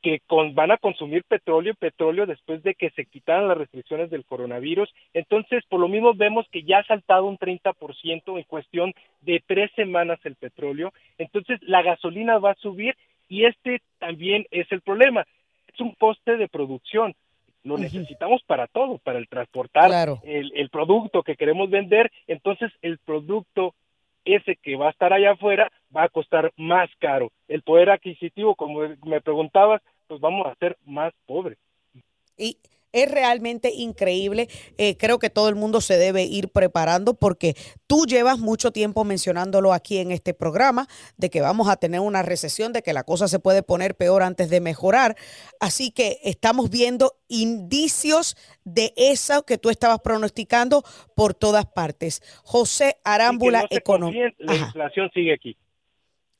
que 0.02 0.21
van 0.30 0.71
a 0.71 0.78
consumir 0.78 1.25
petróleo, 1.25 1.73
petróleo 1.75 2.25
después 2.25 2.63
de 2.63 2.73
que 2.73 2.89
se 2.91 3.06
quitaran 3.06 3.49
las 3.49 3.58
restricciones 3.58 4.10
del 4.10 4.23
coronavirus. 4.23 4.89
Entonces, 5.13 5.63
por 5.67 5.82
lo 5.82 5.89
mismo 5.89 6.13
vemos 6.13 6.47
que 6.52 6.63
ya 6.63 6.80
ha 6.80 6.84
saltado 6.86 7.25
un 7.25 7.38
30% 7.38 8.38
en 8.38 8.43
cuestión 8.43 8.93
de 9.21 9.43
tres 9.45 9.69
semanas 9.75 10.19
el 10.23 10.36
petróleo. 10.36 10.93
Entonces, 11.17 11.60
la 11.63 11.82
gasolina 11.82 12.38
va 12.38 12.52
a 12.52 12.56
subir 12.56 12.95
y 13.28 13.43
este 13.43 13.82
también 13.99 14.45
es 14.52 14.71
el 14.71 14.80
problema. 14.80 15.25
Es 15.67 15.80
un 15.82 15.91
coste 15.95 16.38
de 16.38 16.47
producción. 16.47 17.13
Lo 17.65 17.78
necesitamos 17.78 18.41
para 18.43 18.67
todo, 18.67 18.99
para 18.99 19.19
el 19.19 19.28
transportar 19.28 20.17
el, 20.23 20.54
el 20.56 20.69
producto 20.69 21.23
que 21.23 21.36
queremos 21.36 21.69
vender. 21.69 22.10
Entonces, 22.25 22.71
el 22.82 22.99
producto 22.99 23.75
ese 24.35 24.55
que 24.55 24.75
va 24.75 24.87
a 24.87 24.91
estar 24.91 25.13
allá 25.13 25.31
afuera 25.31 25.71
va 25.95 26.03
a 26.03 26.09
costar 26.09 26.51
más 26.57 26.89
caro. 26.99 27.31
El 27.47 27.61
poder 27.61 27.89
adquisitivo, 27.89 28.55
como 28.55 28.81
me 29.03 29.21
preguntabas, 29.21 29.81
pues 30.07 30.19
vamos 30.19 30.47
a 30.47 30.55
ser 30.55 30.77
más 30.85 31.13
pobres. 31.25 31.57
Y 32.37 32.57
es 32.91 33.10
realmente 33.10 33.71
increíble. 33.73 34.47
Eh, 34.78 34.97
creo 34.97 35.19
que 35.19 35.30
todo 35.30 35.49
el 35.49 35.56
mundo 35.56 35.82
se 35.82 35.97
debe 35.97 36.23
ir 36.23 36.49
preparando 36.49 37.13
porque 37.13 37.56
tú 37.88 38.06
llevas 38.06 38.39
mucho 38.39 38.71
tiempo 38.71 39.04
mencionándolo 39.04 39.73
aquí 39.73 39.97
en 39.97 40.12
este 40.12 40.34
programa, 40.34 40.88
de 41.17 41.30
que 41.30 41.41
vamos 41.41 41.67
a 41.67 41.78
tener 41.78 41.99
una 41.99 42.21
recesión, 42.21 42.73
de 42.73 42.82
que 42.82 42.93
la 42.93 43.04
cosa 43.04 43.28
se 43.28 43.39
puede 43.39 43.63
poner 43.63 43.95
peor 43.95 44.23
antes 44.23 44.49
de 44.49 44.62
mejorar. 44.62 45.15
Así 45.60 45.91
que 45.91 46.19
estamos 46.23 46.69
viendo 46.69 47.13
indicios 47.28 48.36
de 48.63 48.93
eso 48.95 49.45
que 49.45 49.58
tú 49.58 49.69
estabas 49.69 49.99
pronosticando 49.99 50.84
por 51.15 51.34
todas 51.34 51.65
partes. 51.65 52.21
José 52.43 52.97
Arámbula, 53.04 53.65
economista. 53.69 54.36
La 54.39 54.56
inflación 54.56 55.10
sigue 55.13 55.34
aquí. 55.34 55.58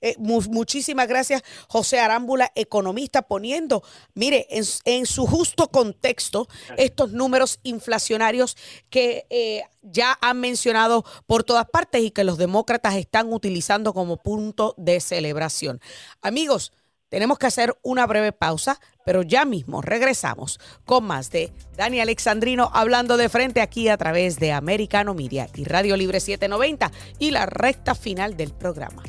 Eh, 0.02 0.16
muchísimas 0.18 1.08
gracias, 1.08 1.44
José 1.68 2.00
Arámbula, 2.00 2.52
economista, 2.56 3.22
poniendo, 3.24 3.84
mire, 4.14 4.48
en, 4.50 5.06
su 5.06 5.28
justo 5.28 5.70
contexto 5.70 6.48
estos 6.78 7.12
números 7.12 7.60
inflacionarios 7.64 8.56
que 8.90 9.26
eh, 9.30 9.64
ya 9.82 10.18
han 10.22 10.40
mencionado 10.40 11.04
por 11.26 11.44
todas 11.44 11.70
partes 11.70 12.02
y 12.02 12.12
que 12.12 12.24
los 12.24 12.38
demócratas 12.38 12.96
están 12.96 13.32
utilizando 13.34 13.94
como 13.94 14.18
punto 14.18 14.74
de 14.78 15.02
celebración. 15.02 15.82
Amigos, 16.22 16.72
tenemos 17.10 17.40
que 17.40 17.48
hacer 17.48 17.76
una 17.82 18.06
breve 18.06 18.32
pausa, 18.32 18.80
pero 19.04 19.24
ya 19.24 19.44
mismo 19.44 19.82
regresamos 19.82 20.60
con 20.86 21.04
más 21.06 21.32
de 21.32 21.52
Dani 21.76 22.00
Alexandrino 22.00 22.70
hablando 22.74 23.18
de 23.18 23.30
frente 23.30 23.62
aquí 23.62 23.90
a 23.90 23.98
través 23.98 24.40
de 24.40 24.52
Americano 24.52 25.14
Media 25.16 25.50
y 25.56 25.64
Radio 25.64 25.98
Libre 25.98 26.20
790 26.20 26.92
y 27.18 27.32
la 27.32 27.48
recta 27.48 27.96
final 27.96 28.38
del 28.38 28.54
programa 28.54 29.04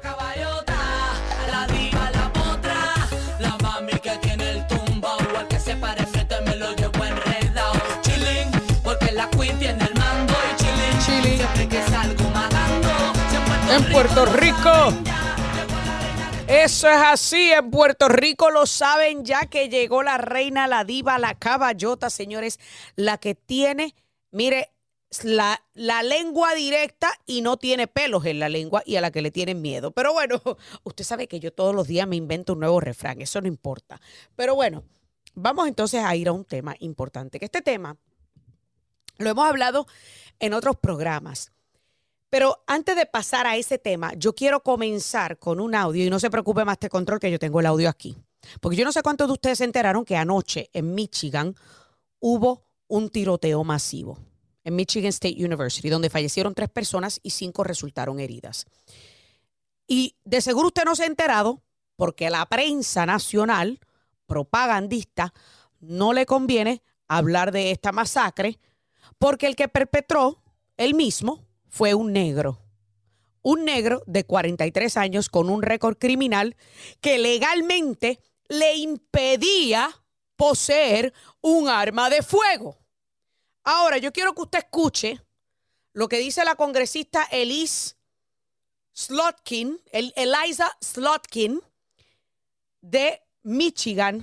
caballota, 0.00 0.76
la 1.50 1.66
diva, 1.66 2.10
la 2.10 2.32
potra, 2.32 2.94
la 3.38 3.56
mami 3.62 3.92
que 3.92 4.16
tiene 4.22 4.50
el 4.50 4.66
tumba, 4.66 5.16
al 5.38 5.48
que 5.48 5.58
se 5.58 5.76
parece 5.76 6.26
me 6.44 6.56
lo 6.56 6.74
llevo 6.74 7.04
enredado. 7.04 7.74
Chilling, 8.02 8.50
porque 8.82 9.12
la 9.12 9.28
queen 9.30 9.58
tiene 9.58 9.84
el 9.84 9.94
mando 9.94 10.34
y 10.34 10.56
chilling. 10.62 11.36
siempre 11.36 11.68
que 11.68 11.82
salgo 11.82 12.24
matando. 12.30 12.88
En 13.70 13.84
Puerto 13.92 14.26
Rico. 14.26 14.92
Eso 16.46 16.90
es 16.90 16.98
así, 16.98 17.52
en 17.52 17.70
Puerto 17.70 18.08
Rico 18.08 18.50
lo 18.50 18.66
saben 18.66 19.24
ya 19.24 19.46
que 19.46 19.70
llegó 19.70 20.02
la 20.02 20.18
reina, 20.18 20.66
la 20.66 20.84
diva, 20.84 21.18
la 21.18 21.34
caballota, 21.34 22.10
señores, 22.10 22.60
la 22.96 23.16
que 23.16 23.34
tiene, 23.34 23.94
mire, 24.30 24.73
la, 25.22 25.62
la, 25.74 26.02
lengua 26.02 26.54
directa 26.54 27.12
y 27.26 27.42
no 27.42 27.56
tiene 27.58 27.86
pelos 27.86 28.24
en 28.24 28.40
la 28.40 28.48
lengua 28.48 28.82
y 28.84 28.96
a 28.96 29.00
la 29.00 29.12
que 29.12 29.22
le 29.22 29.30
tienen 29.30 29.62
miedo. 29.62 29.92
Pero 29.92 30.12
bueno, 30.12 30.40
usted 30.82 31.04
sabe 31.04 31.28
que 31.28 31.38
yo 31.38 31.52
todos 31.52 31.74
los 31.74 31.86
días 31.86 32.08
me 32.08 32.16
invento 32.16 32.54
un 32.54 32.60
nuevo 32.60 32.80
refrán, 32.80 33.20
eso 33.20 33.40
no 33.40 33.46
importa. 33.46 34.00
Pero 34.34 34.54
bueno, 34.54 34.82
vamos 35.34 35.68
entonces 35.68 36.02
a 36.02 36.16
ir 36.16 36.28
a 36.28 36.32
un 36.32 36.44
tema 36.44 36.74
importante, 36.80 37.38
que 37.38 37.44
este 37.44 37.62
tema 37.62 37.96
lo 39.18 39.30
hemos 39.30 39.46
hablado 39.46 39.86
en 40.40 40.54
otros 40.54 40.76
programas. 40.76 41.52
Pero 42.30 42.64
antes 42.66 42.96
de 42.96 43.06
pasar 43.06 43.46
a 43.46 43.56
ese 43.56 43.78
tema, 43.78 44.12
yo 44.14 44.34
quiero 44.34 44.64
comenzar 44.64 45.38
con 45.38 45.60
un 45.60 45.74
audio 45.74 46.04
y 46.04 46.10
no 46.10 46.18
se 46.18 46.30
preocupe 46.30 46.64
más 46.64 46.80
de 46.80 46.88
control 46.88 47.20
que 47.20 47.30
yo 47.30 47.38
tengo 47.38 47.60
el 47.60 47.66
audio 47.66 47.88
aquí. 47.88 48.16
Porque 48.60 48.76
yo 48.76 48.84
no 48.84 48.90
sé 48.90 49.02
cuántos 49.02 49.28
de 49.28 49.34
ustedes 49.34 49.58
se 49.58 49.64
enteraron 49.64 50.04
que 50.04 50.16
anoche 50.16 50.68
en 50.72 50.94
Michigan 50.94 51.54
hubo 52.18 52.64
un 52.88 53.10
tiroteo 53.10 53.62
masivo 53.62 54.18
en 54.64 54.76
Michigan 54.76 55.10
State 55.10 55.36
University, 55.44 55.90
donde 55.90 56.10
fallecieron 56.10 56.54
tres 56.54 56.70
personas 56.70 57.20
y 57.22 57.30
cinco 57.30 57.64
resultaron 57.64 58.18
heridas. 58.18 58.66
Y 59.86 60.16
de 60.24 60.40
seguro 60.40 60.68
usted 60.68 60.84
no 60.84 60.96
se 60.96 61.04
ha 61.04 61.06
enterado 61.06 61.62
porque 61.96 62.30
la 62.30 62.46
prensa 62.46 63.06
nacional 63.06 63.78
propagandista 64.26 65.32
no 65.80 66.12
le 66.12 66.26
conviene 66.26 66.82
hablar 67.06 67.52
de 67.52 67.70
esta 67.70 67.92
masacre 67.92 68.58
porque 69.18 69.46
el 69.46 69.56
que 69.56 69.68
perpetró 69.68 70.42
él 70.76 70.94
mismo 70.94 71.46
fue 71.68 71.94
un 71.94 72.12
negro. 72.12 72.60
Un 73.42 73.66
negro 73.66 74.02
de 74.06 74.24
43 74.24 74.96
años 74.96 75.28
con 75.28 75.50
un 75.50 75.62
récord 75.62 75.98
criminal 75.98 76.56
que 77.02 77.18
legalmente 77.18 78.18
le 78.48 78.76
impedía 78.76 79.90
poseer 80.36 81.12
un 81.42 81.68
arma 81.68 82.08
de 82.08 82.22
fuego. 82.22 82.78
Ahora, 83.64 83.96
yo 83.98 84.12
quiero 84.12 84.34
que 84.34 84.42
usted 84.42 84.58
escuche 84.58 85.20
lo 85.94 86.08
que 86.08 86.18
dice 86.18 86.44
la 86.44 86.54
congresista 86.54 87.24
Elise 87.30 87.96
Slotkin, 88.92 89.80
el 89.90 90.12
Eliza 90.16 90.76
Slotkin 90.80 91.60
de 92.82 93.22
Michigan. 93.42 94.22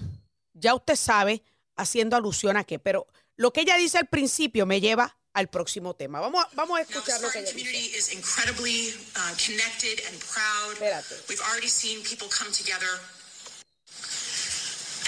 Ya 0.54 0.76
usted 0.76 0.96
sabe, 0.96 1.44
haciendo 1.76 2.16
alusión 2.16 2.56
a 2.56 2.64
qué, 2.64 2.78
pero 2.78 3.08
lo 3.36 3.52
que 3.52 3.62
ella 3.62 3.78
dice 3.78 3.98
al 3.98 4.08
principio 4.08 4.68
me 4.68 4.80
lleva 4.80 5.18
al 5.34 5.50
próximo 5.50 5.96
tema. 5.96 6.20
Vamos 6.20 6.44
a, 6.44 6.50
vamos 6.54 6.78
a 6.78 6.82
escuchar 6.84 7.20
lo 7.22 7.32
que 7.32 7.40
ella 7.40 7.52
dice. 7.52 7.98
is 7.98 8.14
incredibly 8.14 8.94
uh, 9.16 9.34
connected 9.44 10.00
and 10.08 10.20
proud. 10.20 10.74
Espérate. 10.74 11.16
We've 11.28 11.42
already 11.50 11.70
seen 11.70 12.04
people 12.04 12.28
come 12.28 12.52
together. 12.52 13.00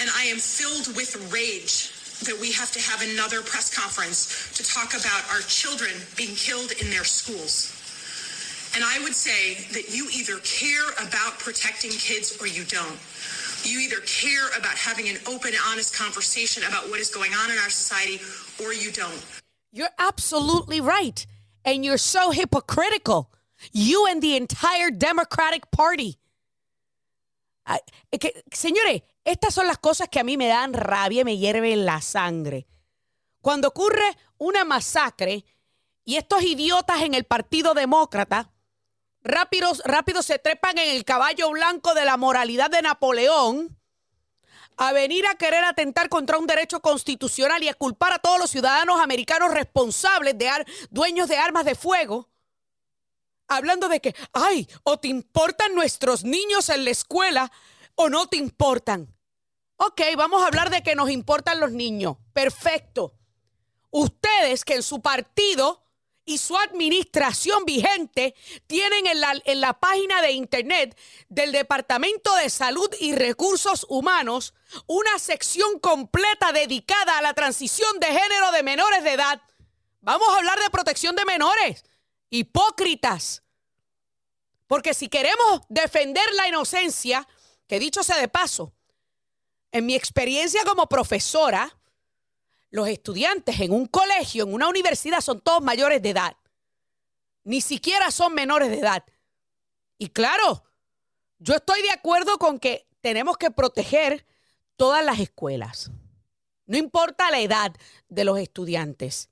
And 0.02 0.10
I 0.18 0.26
am 0.32 0.40
filled 0.40 0.96
with 0.98 1.16
rage 1.32 1.93
that 2.24 2.40
we 2.40 2.52
have 2.52 2.72
to 2.72 2.80
have 2.80 3.02
another 3.02 3.42
press 3.42 3.74
conference 3.74 4.52
to 4.56 4.64
talk 4.64 4.94
about 4.94 5.24
our 5.32 5.42
children 5.42 5.92
being 6.16 6.36
killed 6.36 6.72
in 6.82 6.90
their 6.90 7.04
schools. 7.04 7.72
And 8.76 8.84
I 8.84 9.00
would 9.04 9.14
say 9.14 9.66
that 9.74 9.96
you 9.96 10.10
either 10.12 10.38
care 10.40 10.90
about 11.06 11.38
protecting 11.38 11.92
kids 11.92 12.38
or 12.42 12.48
you 12.48 12.64
don't. 12.64 12.98
You 13.64 13.80
either 13.80 14.02
care 14.02 14.48
about 14.58 14.76
having 14.76 15.08
an 15.08 15.18
open, 15.28 15.54
honest 15.70 15.96
conversation 15.96 16.64
about 16.64 16.90
what 16.90 17.00
is 17.00 17.10
going 17.10 17.32
on 17.34 17.52
in 17.52 17.58
our 17.58 17.70
society 17.70 18.20
or 18.64 18.74
you 18.74 18.92
don't. 18.92 19.24
You're 19.72 19.94
absolutely 20.00 20.82
right. 20.82 21.26
And 21.64 21.86
you're 21.86 21.98
so 21.98 22.32
hypocritical. 22.32 23.32
You 23.72 24.08
and 24.08 24.22
the 24.22 24.36
entire 24.36 24.92
Democratic 24.92 25.72
Party. 25.72 26.18
Ah, 27.66 27.80
es 28.12 28.20
que, 28.20 28.32
señores, 28.52 29.02
estas 29.26 29.54
son 29.54 29.68
las 29.68 29.78
cosas 29.78 30.10
que 30.10 30.20
a 30.20 30.24
mí 30.24 30.38
me 30.38 30.48
dan 30.48 30.74
rabia 30.74 31.22
y 31.22 31.26
me 31.26 31.38
hierven 31.38 31.86
la 31.86 32.02
sangre. 32.02 32.68
Cuando 33.42 33.70
ocurre 33.70 34.18
una 34.38 34.66
masacre 34.66 35.46
y 36.04 36.18
estos 36.18 36.44
idiotas 36.44 37.02
en 37.02 37.14
el 37.14 37.24
Partido 37.24 37.74
Demócrata 37.74 38.52
rápidos, 39.22 39.82
rápido 39.86 40.22
se 40.22 40.40
trepan 40.40 40.78
en 40.78 40.90
el 40.96 41.06
caballo 41.06 41.50
blanco 41.52 41.94
de 41.94 42.06
la 42.06 42.18
moralidad 42.18 42.70
de 42.70 42.82
Napoleón 42.82 43.78
a 44.78 44.92
venir 44.92 45.26
a 45.28 45.36
querer 45.36 45.64
atentar 45.64 46.10
contra 46.10 46.38
un 46.38 46.48
derecho 46.48 46.82
constitucional 46.82 47.64
y 47.64 47.70
a 47.70 47.74
culpar 47.74 48.14
a 48.14 48.20
todos 48.20 48.40
los 48.40 48.50
ciudadanos 48.50 49.00
americanos 49.00 49.54
responsables 49.54 50.38
de 50.38 50.50
dueños 50.90 51.30
de 51.30 51.38
armas 51.38 51.66
de 51.66 51.76
fuego, 51.76 52.30
hablando 53.48 53.88
de 53.88 54.00
que, 54.00 54.16
ay, 54.34 54.68
o 54.84 55.00
te 55.00 55.08
importan 55.10 55.76
nuestros 55.76 56.24
niños 56.24 56.70
en 56.70 56.86
la 56.86 56.90
escuela 56.90 57.52
o 57.96 58.10
no 58.10 58.28
te 58.28 58.38
importan. 58.38 59.14
Ok, 59.78 60.02
vamos 60.18 60.44
a 60.44 60.48
hablar 60.48 60.70
de 60.70 60.84
que 60.84 60.96
nos 60.96 61.10
importan 61.10 61.60
los 61.60 61.72
niños. 61.72 62.18
Perfecto. 62.34 63.16
Ustedes 63.90 64.64
que 64.64 64.76
en 64.76 64.84
su 64.84 65.02
partido 65.02 65.84
y 66.26 66.38
su 66.38 66.58
administración 66.58 67.66
vigente 67.66 68.34
tienen 68.68 69.08
en 69.08 69.20
la, 69.20 69.34
en 69.44 69.62
la 69.62 69.74
página 69.74 70.22
de 70.22 70.32
internet 70.32 70.98
del 71.28 71.52
Departamento 71.52 72.34
de 72.36 72.50
Salud 72.50 72.90
y 73.00 73.14
Recursos 73.14 73.86
Humanos 73.90 74.54
una 74.88 75.20
sección 75.20 75.80
completa 75.80 76.52
dedicada 76.52 77.18
a 77.18 77.22
la 77.22 77.34
transición 77.34 78.00
de 78.00 78.08
género 78.08 78.52
de 78.52 78.64
menores 78.64 79.04
de 79.04 79.14
edad. 79.14 79.42
Vamos 80.02 80.30
a 80.30 80.38
hablar 80.38 80.60
de 80.60 80.70
protección 80.70 81.16
de 81.16 81.26
menores. 81.26 81.84
Hipócritas. 82.30 83.44
Porque 84.68 84.94
si 84.94 85.10
queremos 85.10 85.62
defender 85.70 86.26
la 86.34 86.48
inocencia, 86.48 87.28
que 87.68 87.80
dicho 87.80 88.04
sea 88.04 88.18
de 88.18 88.28
paso, 88.28 88.74
en 89.72 89.86
mi 89.86 89.96
experiencia 89.96 90.64
como 90.66 90.88
profesora, 90.88 91.78
los 92.70 92.88
estudiantes 92.88 93.60
en 93.60 93.72
un 93.72 93.88
colegio, 93.88 94.44
en 94.44 94.54
una 94.54 94.68
universidad, 94.68 95.22
son 95.22 95.42
todos 95.42 95.62
mayores 95.62 96.02
de 96.02 96.10
edad. 96.12 96.38
Ni 97.44 97.62
siquiera 97.62 98.12
son 98.12 98.34
menores 98.34 98.70
de 98.70 98.80
edad. 98.80 99.04
Y 99.98 100.10
claro, 100.10 100.64
yo 101.40 101.56
estoy 101.56 101.82
de 101.82 101.92
acuerdo 101.92 102.38
con 102.38 102.60
que 102.60 102.88
tenemos 103.02 103.38
que 103.38 103.52
proteger 103.52 104.26
todas 104.76 105.04
las 105.04 105.20
escuelas. 105.20 105.92
No 106.66 106.78
importa 106.78 107.32
la 107.32 107.40
edad 107.40 107.74
de 108.10 108.24
los 108.24 108.40
estudiantes. 108.40 109.30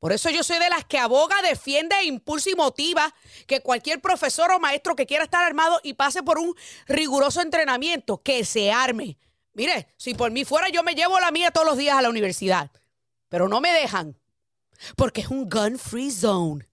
Por 0.00 0.12
eso 0.12 0.30
yo 0.30 0.42
soy 0.42 0.58
de 0.58 0.70
las 0.70 0.86
que 0.86 0.98
aboga, 0.98 1.42
defiende, 1.42 2.02
impulsa 2.04 2.48
y 2.48 2.54
motiva 2.54 3.14
que 3.46 3.60
cualquier 3.60 4.00
profesor 4.00 4.50
o 4.50 4.58
maestro 4.58 4.96
que 4.96 5.04
quiera 5.04 5.24
estar 5.24 5.44
armado 5.44 5.78
y 5.82 5.92
pase 5.92 6.22
por 6.22 6.38
un 6.38 6.56
riguroso 6.86 7.42
entrenamiento, 7.42 8.22
que 8.22 8.46
se 8.46 8.72
arme. 8.72 9.18
Mire, 9.52 9.88
si 9.98 10.14
por 10.14 10.30
mí 10.30 10.46
fuera 10.46 10.70
yo 10.70 10.82
me 10.82 10.94
llevo 10.94 11.20
la 11.20 11.30
mía 11.30 11.50
todos 11.50 11.66
los 11.66 11.76
días 11.76 11.98
a 11.98 12.02
la 12.02 12.08
universidad, 12.08 12.70
pero 13.28 13.46
no 13.46 13.60
me 13.60 13.72
dejan, 13.74 14.18
porque 14.96 15.20
es 15.20 15.28
un 15.28 15.50
gun 15.50 15.78
free 15.78 16.10
zone. 16.10 16.66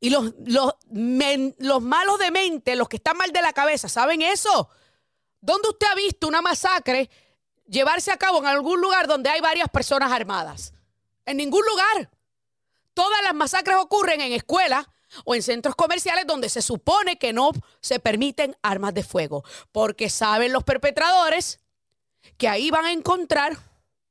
Y 0.00 0.08
los, 0.08 0.32
los, 0.46 0.72
los 1.58 1.82
malos 1.82 2.18
de 2.18 2.30
mente, 2.30 2.74
los 2.74 2.88
que 2.88 2.96
están 2.96 3.18
mal 3.18 3.32
de 3.32 3.42
la 3.42 3.52
cabeza, 3.52 3.90
¿saben 3.90 4.22
eso? 4.22 4.70
¿Dónde 5.42 5.68
usted 5.68 5.88
ha 5.88 5.94
visto 5.94 6.26
una 6.26 6.40
masacre 6.40 7.10
llevarse 7.68 8.10
a 8.10 8.16
cabo 8.16 8.38
en 8.38 8.46
algún 8.46 8.80
lugar 8.80 9.06
donde 9.06 9.28
hay 9.28 9.42
varias 9.42 9.68
personas 9.68 10.10
armadas? 10.10 10.72
En 11.24 11.36
ningún 11.36 11.64
lugar. 11.66 12.10
Todas 12.94 13.22
las 13.22 13.34
masacres 13.34 13.76
ocurren 13.76 14.20
en 14.20 14.32
escuelas 14.32 14.86
o 15.24 15.34
en 15.34 15.42
centros 15.42 15.74
comerciales 15.74 16.26
donde 16.26 16.48
se 16.48 16.62
supone 16.62 17.18
que 17.18 17.32
no 17.32 17.52
se 17.80 18.00
permiten 18.00 18.56
armas 18.62 18.94
de 18.94 19.02
fuego, 19.02 19.44
porque 19.70 20.10
saben 20.10 20.52
los 20.52 20.64
perpetradores 20.64 21.60
que 22.36 22.48
ahí 22.48 22.70
van 22.70 22.84
a 22.84 22.92
encontrar 22.92 23.58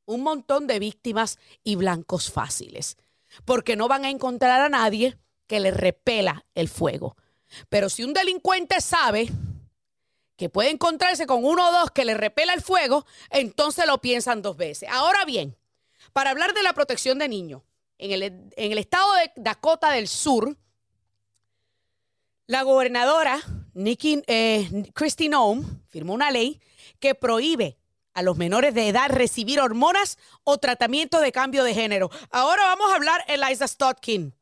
un 0.05 0.21
montón 0.21 0.67
de 0.67 0.79
víctimas 0.79 1.39
y 1.63 1.75
blancos 1.75 2.31
fáciles, 2.31 2.97
porque 3.45 3.75
no 3.75 3.87
van 3.87 4.05
a 4.05 4.09
encontrar 4.09 4.61
a 4.61 4.69
nadie 4.69 5.17
que 5.47 5.59
le 5.59 5.71
repela 5.71 6.45
el 6.55 6.69
fuego. 6.69 7.15
Pero 7.69 7.89
si 7.89 8.03
un 8.03 8.13
delincuente 8.13 8.81
sabe 8.81 9.29
que 10.37 10.49
puede 10.49 10.71
encontrarse 10.71 11.27
con 11.27 11.45
uno 11.45 11.69
o 11.69 11.71
dos 11.71 11.91
que 11.91 12.05
le 12.05 12.15
repela 12.15 12.53
el 12.53 12.61
fuego, 12.61 13.05
entonces 13.29 13.85
lo 13.85 13.99
piensan 13.99 14.41
dos 14.41 14.57
veces. 14.57 14.89
Ahora 14.89 15.23
bien, 15.25 15.55
para 16.13 16.31
hablar 16.31 16.53
de 16.53 16.63
la 16.63 16.73
protección 16.73 17.19
de 17.19 17.27
niños, 17.27 17.63
en 17.97 18.11
el, 18.11 18.77
estado 18.77 19.13
de 19.13 19.31
Dakota 19.35 19.91
del 19.91 20.07
Sur, 20.07 20.57
la 22.47 22.63
gobernadora 22.63 23.39
Nikki, 23.73 24.23
eh, 24.27 24.91
firmó 25.89 26.13
una 26.13 26.31
ley 26.31 26.59
que 26.99 27.13
prohíbe 27.13 27.77
a 28.13 28.23
los 28.23 28.37
menores 28.37 28.73
de 28.73 28.89
edad 28.89 29.09
recibir 29.09 29.59
hormonas 29.59 30.17
o 30.43 30.57
tratamiento 30.57 31.21
de 31.21 31.31
cambio 31.31 31.63
de 31.63 31.73
género. 31.73 32.09
Ahora 32.31 32.65
vamos 32.65 32.91
a 32.91 32.95
hablar, 32.95 33.23
Eliza 33.27 33.67
Stotkin. 33.67 34.33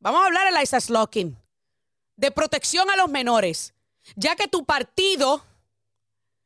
Vamos 0.00 0.22
a 0.22 0.26
hablar, 0.26 0.46
Eliza 0.52 0.80
Slotkin, 0.80 1.36
de 2.16 2.30
protección 2.30 2.88
a 2.88 2.96
los 2.96 3.08
menores, 3.08 3.74
ya 4.14 4.36
que 4.36 4.46
tu 4.46 4.64
partido 4.64 5.44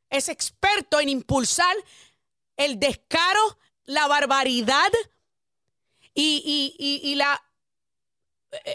es 0.08 0.28
experto 0.30 1.00
en 1.00 1.10
impulsar 1.10 1.74
el 2.56 2.78
descaro, 2.78 3.58
la 3.84 4.06
barbaridad 4.06 4.90
y, 6.14 6.74
y- 6.78 7.00
y- 7.10 7.14
la... 7.14 7.42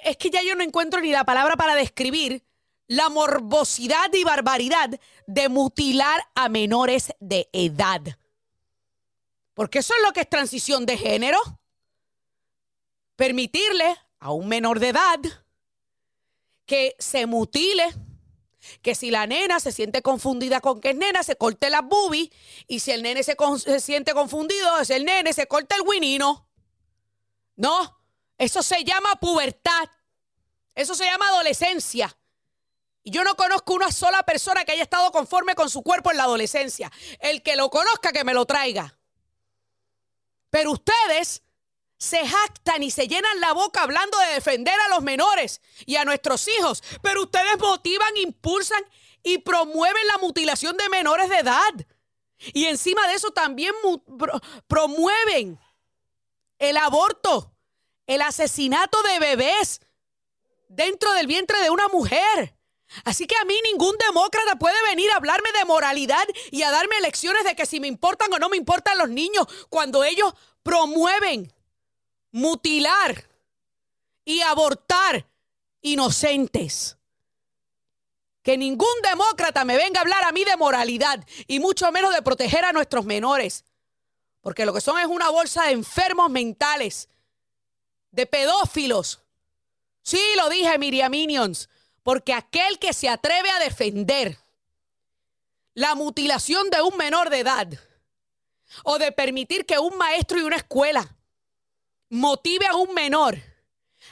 Es 0.03 0.17
que 0.17 0.29
ya 0.29 0.41
yo 0.41 0.55
no 0.55 0.63
encuentro 0.63 1.01
ni 1.01 1.11
la 1.11 1.23
palabra 1.23 1.55
para 1.55 1.75
describir 1.75 2.43
la 2.87 3.09
morbosidad 3.09 4.11
y 4.13 4.23
barbaridad 4.23 4.99
de 5.27 5.49
mutilar 5.49 6.19
a 6.35 6.49
menores 6.49 7.13
de 7.19 7.49
edad. 7.53 8.01
Porque 9.53 9.79
eso 9.79 9.93
es 9.95 10.01
lo 10.03 10.13
que 10.13 10.21
es 10.21 10.29
transición 10.29 10.85
de 10.85 10.97
género. 10.97 11.39
Permitirle 13.15 13.95
a 14.19 14.31
un 14.31 14.47
menor 14.47 14.79
de 14.79 14.89
edad 14.89 15.19
que 16.65 16.95
se 16.99 17.25
mutile, 17.25 17.93
que 18.81 18.95
si 18.95 19.11
la 19.11 19.27
nena 19.27 19.59
se 19.59 19.71
siente 19.71 20.01
confundida 20.01 20.61
con 20.61 20.81
que 20.81 20.91
es 20.91 20.95
nena, 20.95 21.23
se 21.23 21.35
corte 21.35 21.69
las 21.69 21.83
boobies, 21.83 22.29
y 22.67 22.79
si 22.79 22.91
el 22.91 23.03
nene 23.03 23.23
se, 23.23 23.35
se 23.59 23.79
siente 23.79 24.13
confundido, 24.13 24.79
es 24.79 24.89
el 24.89 25.05
nene, 25.05 25.33
se 25.33 25.47
corta 25.47 25.75
el 25.75 25.81
winino. 25.81 26.47
No, 27.55 27.97
eso 28.37 28.61
se 28.61 28.83
llama 28.83 29.15
pubertad. 29.15 29.89
Eso 30.75 30.93
se 30.93 31.05
llama 31.05 31.27
adolescencia. 31.29 32.15
Y 33.01 33.09
yo 33.09 33.23
no 33.23 33.35
conozco 33.35 33.73
una 33.73 33.91
sola 33.91 34.21
persona 34.23 34.63
que 34.63 34.73
haya 34.73 34.83
estado 34.83 35.11
conforme 35.11 35.55
con 35.55 35.69
su 35.69 35.81
cuerpo 35.81 36.11
en 36.11 36.17
la 36.17 36.23
adolescencia. 36.23 36.91
El 37.19 37.41
que 37.41 37.55
lo 37.55 37.69
conozca, 37.69 38.11
que 38.11 38.23
me 38.23 38.33
lo 38.33 38.45
traiga. 38.45 38.99
Pero 40.49 40.71
ustedes 40.73 41.41
se 41.97 42.25
jactan 42.27 42.83
y 42.83 42.91
se 42.91 43.07
llenan 43.07 43.39
la 43.39 43.53
boca 43.53 43.81
hablando 43.81 44.17
de 44.19 44.33
defender 44.35 44.75
a 44.79 44.89
los 44.89 45.01
menores 45.01 45.61
y 45.85 45.95
a 45.95 46.05
nuestros 46.05 46.47
hijos. 46.47 46.83
Pero 47.01 47.23
ustedes 47.23 47.57
motivan, 47.59 48.15
impulsan 48.17 48.83
y 49.23 49.39
promueven 49.39 50.05
la 50.07 50.17
mutilación 50.19 50.77
de 50.77 50.89
menores 50.89 51.29
de 51.29 51.39
edad. 51.39 51.73
Y 52.53 52.65
encima 52.65 53.07
de 53.07 53.15
eso 53.15 53.31
también 53.31 53.73
mu- 53.83 54.03
pro- 54.17 54.39
promueven 54.67 55.59
el 56.59 56.77
aborto, 56.77 57.51
el 58.05 58.21
asesinato 58.21 59.01
de 59.01 59.19
bebés 59.19 59.81
dentro 60.69 61.11
del 61.13 61.25
vientre 61.27 61.59
de 61.61 61.69
una 61.71 61.87
mujer. 61.87 62.55
Así 63.03 63.25
que 63.27 63.35
a 63.35 63.43
mí 63.43 63.59
ningún 63.63 63.97
demócrata 63.97 64.57
puede 64.57 64.81
venir 64.83 65.09
a 65.11 65.15
hablarme 65.17 65.51
de 65.51 65.65
moralidad 65.65 66.25
y 66.51 66.61
a 66.61 66.71
darme 66.71 67.01
lecciones 67.01 67.43
de 67.43 67.55
que 67.55 67.65
si 67.65 67.79
me 67.79 67.87
importan 67.87 68.31
o 68.33 68.39
no 68.39 68.49
me 68.49 68.55
importan 68.57 68.97
los 68.97 69.09
niños 69.09 69.45
cuando 69.69 70.03
ellos 70.03 70.33
promueven 70.63 71.51
mutilar 72.37 73.27
y 74.23 74.41
abortar 74.41 75.27
inocentes. 75.81 76.97
Que 78.43 78.57
ningún 78.57 78.87
demócrata 79.03 79.65
me 79.65 79.75
venga 79.75 79.99
a 79.99 80.03
hablar 80.03 80.23
a 80.23 80.31
mí 80.31 80.45
de 80.45 80.55
moralidad 80.55 81.25
y 81.47 81.59
mucho 81.59 81.91
menos 81.91 82.13
de 82.13 82.21
proteger 82.21 82.63
a 82.63 82.71
nuestros 82.71 83.05
menores. 83.05 83.65
Porque 84.41 84.65
lo 84.65 84.73
que 84.73 84.81
son 84.81 84.99
es 84.99 85.07
una 85.07 85.29
bolsa 85.29 85.63
de 85.63 85.71
enfermos 85.71 86.29
mentales, 86.29 87.09
de 88.11 88.25
pedófilos. 88.27 89.19
Sí, 90.03 90.21
lo 90.35 90.47
dije, 90.49 90.77
Miriam 90.77 91.11
Minions. 91.11 91.69
Porque 92.03 92.33
aquel 92.33 92.79
que 92.79 92.93
se 92.93 93.09
atreve 93.09 93.49
a 93.49 93.59
defender 93.59 94.37
la 95.73 95.95
mutilación 95.95 96.69
de 96.69 96.81
un 96.81 96.95
menor 96.97 97.29
de 97.29 97.39
edad 97.39 97.67
o 98.83 98.97
de 98.99 99.11
permitir 99.11 99.65
que 99.65 99.79
un 99.79 99.97
maestro 99.97 100.39
y 100.39 100.43
una 100.43 100.55
escuela 100.57 101.16
motive 102.09 102.65
a 102.67 102.75
un 102.75 102.93
menor 102.93 103.37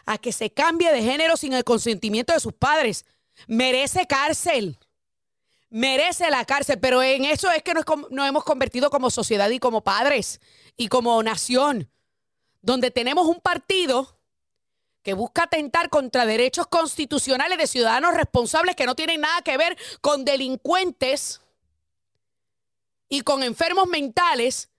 a 0.05 0.17
que 0.17 0.31
se 0.31 0.51
cambie 0.51 0.91
de 0.91 1.01
género 1.01 1.37
sin 1.37 1.53
el 1.53 1.63
consentimiento 1.63 2.33
de 2.33 2.39
sus 2.39 2.53
padres, 2.53 3.05
merece 3.47 4.05
cárcel. 4.07 4.77
Merece 5.69 6.29
la 6.29 6.45
cárcel, 6.45 6.79
pero 6.79 7.03
en 7.03 7.25
eso 7.25 7.51
es 7.51 7.63
que 7.63 7.73
nos, 7.73 7.85
nos 8.09 8.27
hemos 8.27 8.43
convertido 8.43 8.89
como 8.89 9.09
sociedad 9.09 9.49
y 9.49 9.59
como 9.59 9.83
padres 9.83 10.39
y 10.77 10.87
como 10.87 11.21
nación, 11.21 11.89
donde 12.61 12.91
tenemos 12.91 13.27
un 13.27 13.41
partido 13.41 14.17
que 15.01 15.13
busca 15.13 15.43
atentar 15.43 15.89
contra 15.89 16.25
derechos 16.25 16.67
constitucionales 16.67 17.57
de 17.57 17.67
ciudadanos 17.67 18.13
responsables 18.13 18.75
que 18.75 18.85
no 18.85 18.95
tienen 18.95 19.21
nada 19.21 19.41
que 19.41 19.57
ver 19.57 19.77
con 20.01 20.23
delincuentes 20.23 21.41
y 23.09 23.21
con 23.21 23.43
enfermos 23.43 23.87
mentales, 23.87 24.69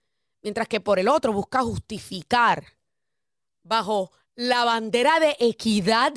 mientras 0.41 0.67
que 0.67 0.81
por 0.81 0.99
el 0.99 1.07
otro 1.07 1.31
busca 1.31 1.61
justificar 1.61 2.76
bajo 3.67 4.11
la 4.35 4.63
bandera 4.63 5.19
de 5.19 5.35
equidad 5.39 6.13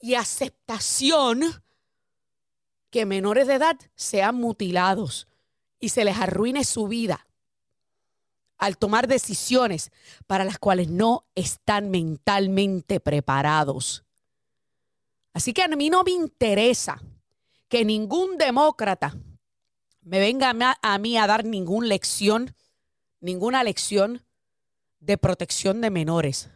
y 0.00 0.14
aceptación 0.14 1.62
que 2.90 3.06
menores 3.06 3.46
de 3.46 3.54
edad 3.54 3.76
sean 3.94 4.36
mutilados 4.36 5.26
y 5.80 5.88
se 5.88 6.04
les 6.04 6.16
arruine 6.16 6.64
su 6.64 6.86
vida 6.86 7.26
al 8.58 8.78
tomar 8.78 9.08
decisiones 9.08 9.90
para 10.26 10.44
las 10.44 10.58
cuales 10.58 10.88
no 10.88 11.24
están 11.34 11.90
mentalmente 11.90 13.00
preparados. 13.00 14.04
Así 15.32 15.52
que 15.52 15.64
a 15.64 15.68
mí 15.68 15.90
no 15.90 16.04
me 16.04 16.12
interesa 16.12 17.02
que 17.68 17.84
ningún 17.84 18.38
demócrata 18.38 19.16
me 20.02 20.20
venga 20.20 20.54
a 20.80 20.98
mí 20.98 21.18
a 21.18 21.26
dar 21.26 21.44
ninguna 21.44 21.88
lección, 21.88 22.54
ninguna 23.20 23.64
lección 23.64 24.22
de 25.00 25.18
protección 25.18 25.80
de 25.80 25.90
menores, 25.90 26.50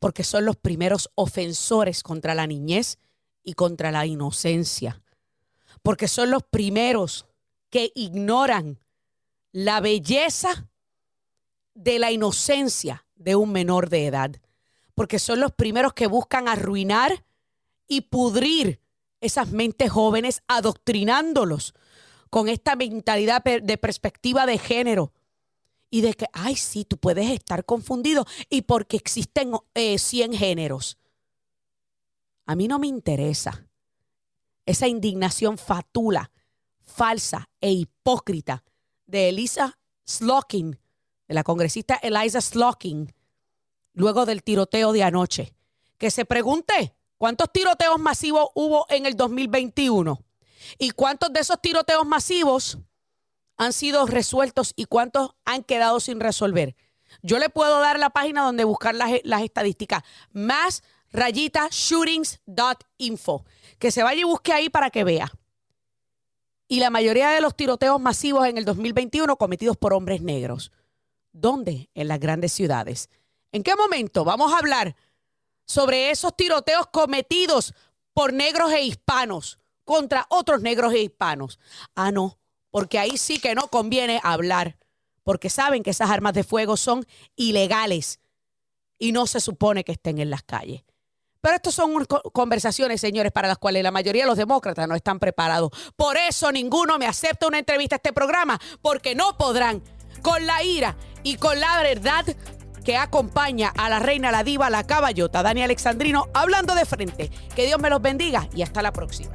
porque 0.00 0.24
son 0.24 0.46
los 0.46 0.56
primeros 0.56 1.10
ofensores 1.14 2.02
contra 2.02 2.34
la 2.34 2.46
niñez 2.48 2.98
y 3.44 3.52
contra 3.52 3.92
la 3.92 4.06
inocencia, 4.06 5.02
porque 5.82 6.08
son 6.08 6.30
los 6.30 6.42
primeros 6.42 7.26
que 7.68 7.92
ignoran 7.94 8.80
la 9.52 9.80
belleza 9.80 10.68
de 11.74 11.98
la 11.98 12.10
inocencia 12.10 13.06
de 13.14 13.36
un 13.36 13.52
menor 13.52 13.90
de 13.90 14.06
edad, 14.06 14.32
porque 14.94 15.18
son 15.18 15.38
los 15.38 15.52
primeros 15.52 15.92
que 15.92 16.06
buscan 16.06 16.48
arruinar 16.48 17.24
y 17.86 18.02
pudrir 18.02 18.80
esas 19.20 19.50
mentes 19.50 19.90
jóvenes, 19.90 20.42
adoctrinándolos 20.48 21.74
con 22.30 22.48
esta 22.48 22.74
mentalidad 22.74 23.42
de 23.44 23.78
perspectiva 23.78 24.46
de 24.46 24.56
género 24.56 25.12
y 25.90 26.00
de 26.02 26.14
que, 26.14 26.26
ay, 26.32 26.56
sí, 26.56 26.84
tú 26.84 26.96
puedes 26.96 27.28
estar 27.30 27.64
confundido 27.64 28.24
y 28.48 28.62
porque 28.62 28.96
existen 28.96 29.52
100 29.74 30.32
eh, 30.32 30.36
géneros. 30.36 30.98
A 32.46 32.54
mí 32.54 32.68
no 32.68 32.78
me 32.78 32.86
interesa. 32.86 33.66
Esa 34.64 34.86
indignación 34.86 35.58
fatula, 35.58 36.30
falsa 36.78 37.48
e 37.60 37.72
hipócrita 37.72 38.62
de 39.06 39.28
Elisa 39.28 39.78
Slocking 40.06 40.78
de 41.30 41.34
la 41.34 41.44
congresista 41.44 41.94
Eliza 42.02 42.40
Slocking, 42.40 43.14
luego 43.92 44.26
del 44.26 44.42
tiroteo 44.42 44.92
de 44.92 45.04
anoche, 45.04 45.54
que 45.96 46.10
se 46.10 46.24
pregunte 46.24 46.96
cuántos 47.18 47.52
tiroteos 47.52 48.00
masivos 48.00 48.48
hubo 48.56 48.84
en 48.88 49.06
el 49.06 49.16
2021 49.16 50.20
y 50.76 50.90
cuántos 50.90 51.32
de 51.32 51.38
esos 51.38 51.62
tiroteos 51.62 52.04
masivos 52.04 52.78
han 53.60 53.74
sido 53.74 54.06
resueltos 54.06 54.72
y 54.74 54.86
cuántos 54.86 55.32
han 55.44 55.64
quedado 55.64 56.00
sin 56.00 56.18
resolver. 56.18 56.76
Yo 57.20 57.38
le 57.38 57.50
puedo 57.50 57.78
dar 57.80 57.98
la 57.98 58.08
página 58.08 58.42
donde 58.42 58.64
buscar 58.64 58.94
las, 58.94 59.10
las 59.22 59.42
estadísticas. 59.42 60.02
Más 60.32 60.82
rayita 61.12 61.68
shootings.info. 61.70 63.44
Que 63.78 63.90
se 63.90 64.02
vaya 64.02 64.22
y 64.22 64.24
busque 64.24 64.54
ahí 64.54 64.70
para 64.70 64.88
que 64.88 65.04
vea. 65.04 65.30
Y 66.68 66.80
la 66.80 66.88
mayoría 66.88 67.28
de 67.32 67.42
los 67.42 67.54
tiroteos 67.54 68.00
masivos 68.00 68.46
en 68.46 68.56
el 68.56 68.64
2021 68.64 69.36
cometidos 69.36 69.76
por 69.76 69.92
hombres 69.92 70.22
negros. 70.22 70.72
¿Dónde? 71.30 71.90
En 71.92 72.08
las 72.08 72.18
grandes 72.18 72.52
ciudades. 72.52 73.10
¿En 73.52 73.62
qué 73.62 73.76
momento 73.76 74.24
vamos 74.24 74.54
a 74.54 74.58
hablar 74.58 74.96
sobre 75.66 76.10
esos 76.10 76.34
tiroteos 76.34 76.86
cometidos 76.86 77.74
por 78.14 78.32
negros 78.32 78.72
e 78.72 78.84
hispanos 78.84 79.58
contra 79.84 80.24
otros 80.30 80.62
negros 80.62 80.94
e 80.94 81.00
hispanos? 81.00 81.58
Ah, 81.94 82.10
no, 82.10 82.39
porque 82.70 82.98
ahí 82.98 83.16
sí 83.16 83.38
que 83.38 83.54
no 83.54 83.68
conviene 83.68 84.20
hablar, 84.22 84.76
porque 85.24 85.50
saben 85.50 85.82
que 85.82 85.90
esas 85.90 86.10
armas 86.10 86.34
de 86.34 86.44
fuego 86.44 86.76
son 86.76 87.06
ilegales 87.36 88.20
y 88.98 89.12
no 89.12 89.26
se 89.26 89.40
supone 89.40 89.84
que 89.84 89.92
estén 89.92 90.18
en 90.18 90.30
las 90.30 90.42
calles. 90.42 90.82
Pero 91.40 91.56
estas 91.56 91.74
son 91.74 92.04
conversaciones, 92.32 93.00
señores, 93.00 93.32
para 93.32 93.48
las 93.48 93.58
cuales 93.58 93.82
la 93.82 93.90
mayoría 93.90 94.24
de 94.24 94.28
los 94.28 94.36
demócratas 94.36 94.86
no 94.86 94.94
están 94.94 95.18
preparados. 95.18 95.70
Por 95.96 96.16
eso 96.18 96.52
ninguno 96.52 96.98
me 96.98 97.06
acepta 97.06 97.46
una 97.46 97.58
entrevista 97.58 97.96
a 97.96 97.98
este 97.98 98.12
programa, 98.12 98.60
porque 98.82 99.14
no 99.14 99.36
podrán 99.38 99.82
con 100.22 100.46
la 100.46 100.62
ira 100.62 100.96
y 101.22 101.36
con 101.36 101.58
la 101.58 101.82
verdad 101.82 102.26
que 102.84 102.96
acompaña 102.96 103.72
a 103.76 103.88
la 103.88 104.00
reina, 104.00 104.30
la 104.30 104.44
diva, 104.44 104.68
la 104.68 104.86
caballota, 104.86 105.42
Dani 105.42 105.62
Alexandrino, 105.62 106.28
hablando 106.34 106.74
de 106.74 106.84
frente. 106.84 107.30
Que 107.54 107.66
Dios 107.66 107.80
me 107.80 107.90
los 107.90 108.02
bendiga 108.02 108.48
y 108.54 108.62
hasta 108.62 108.82
la 108.82 108.92
próxima. 108.92 109.34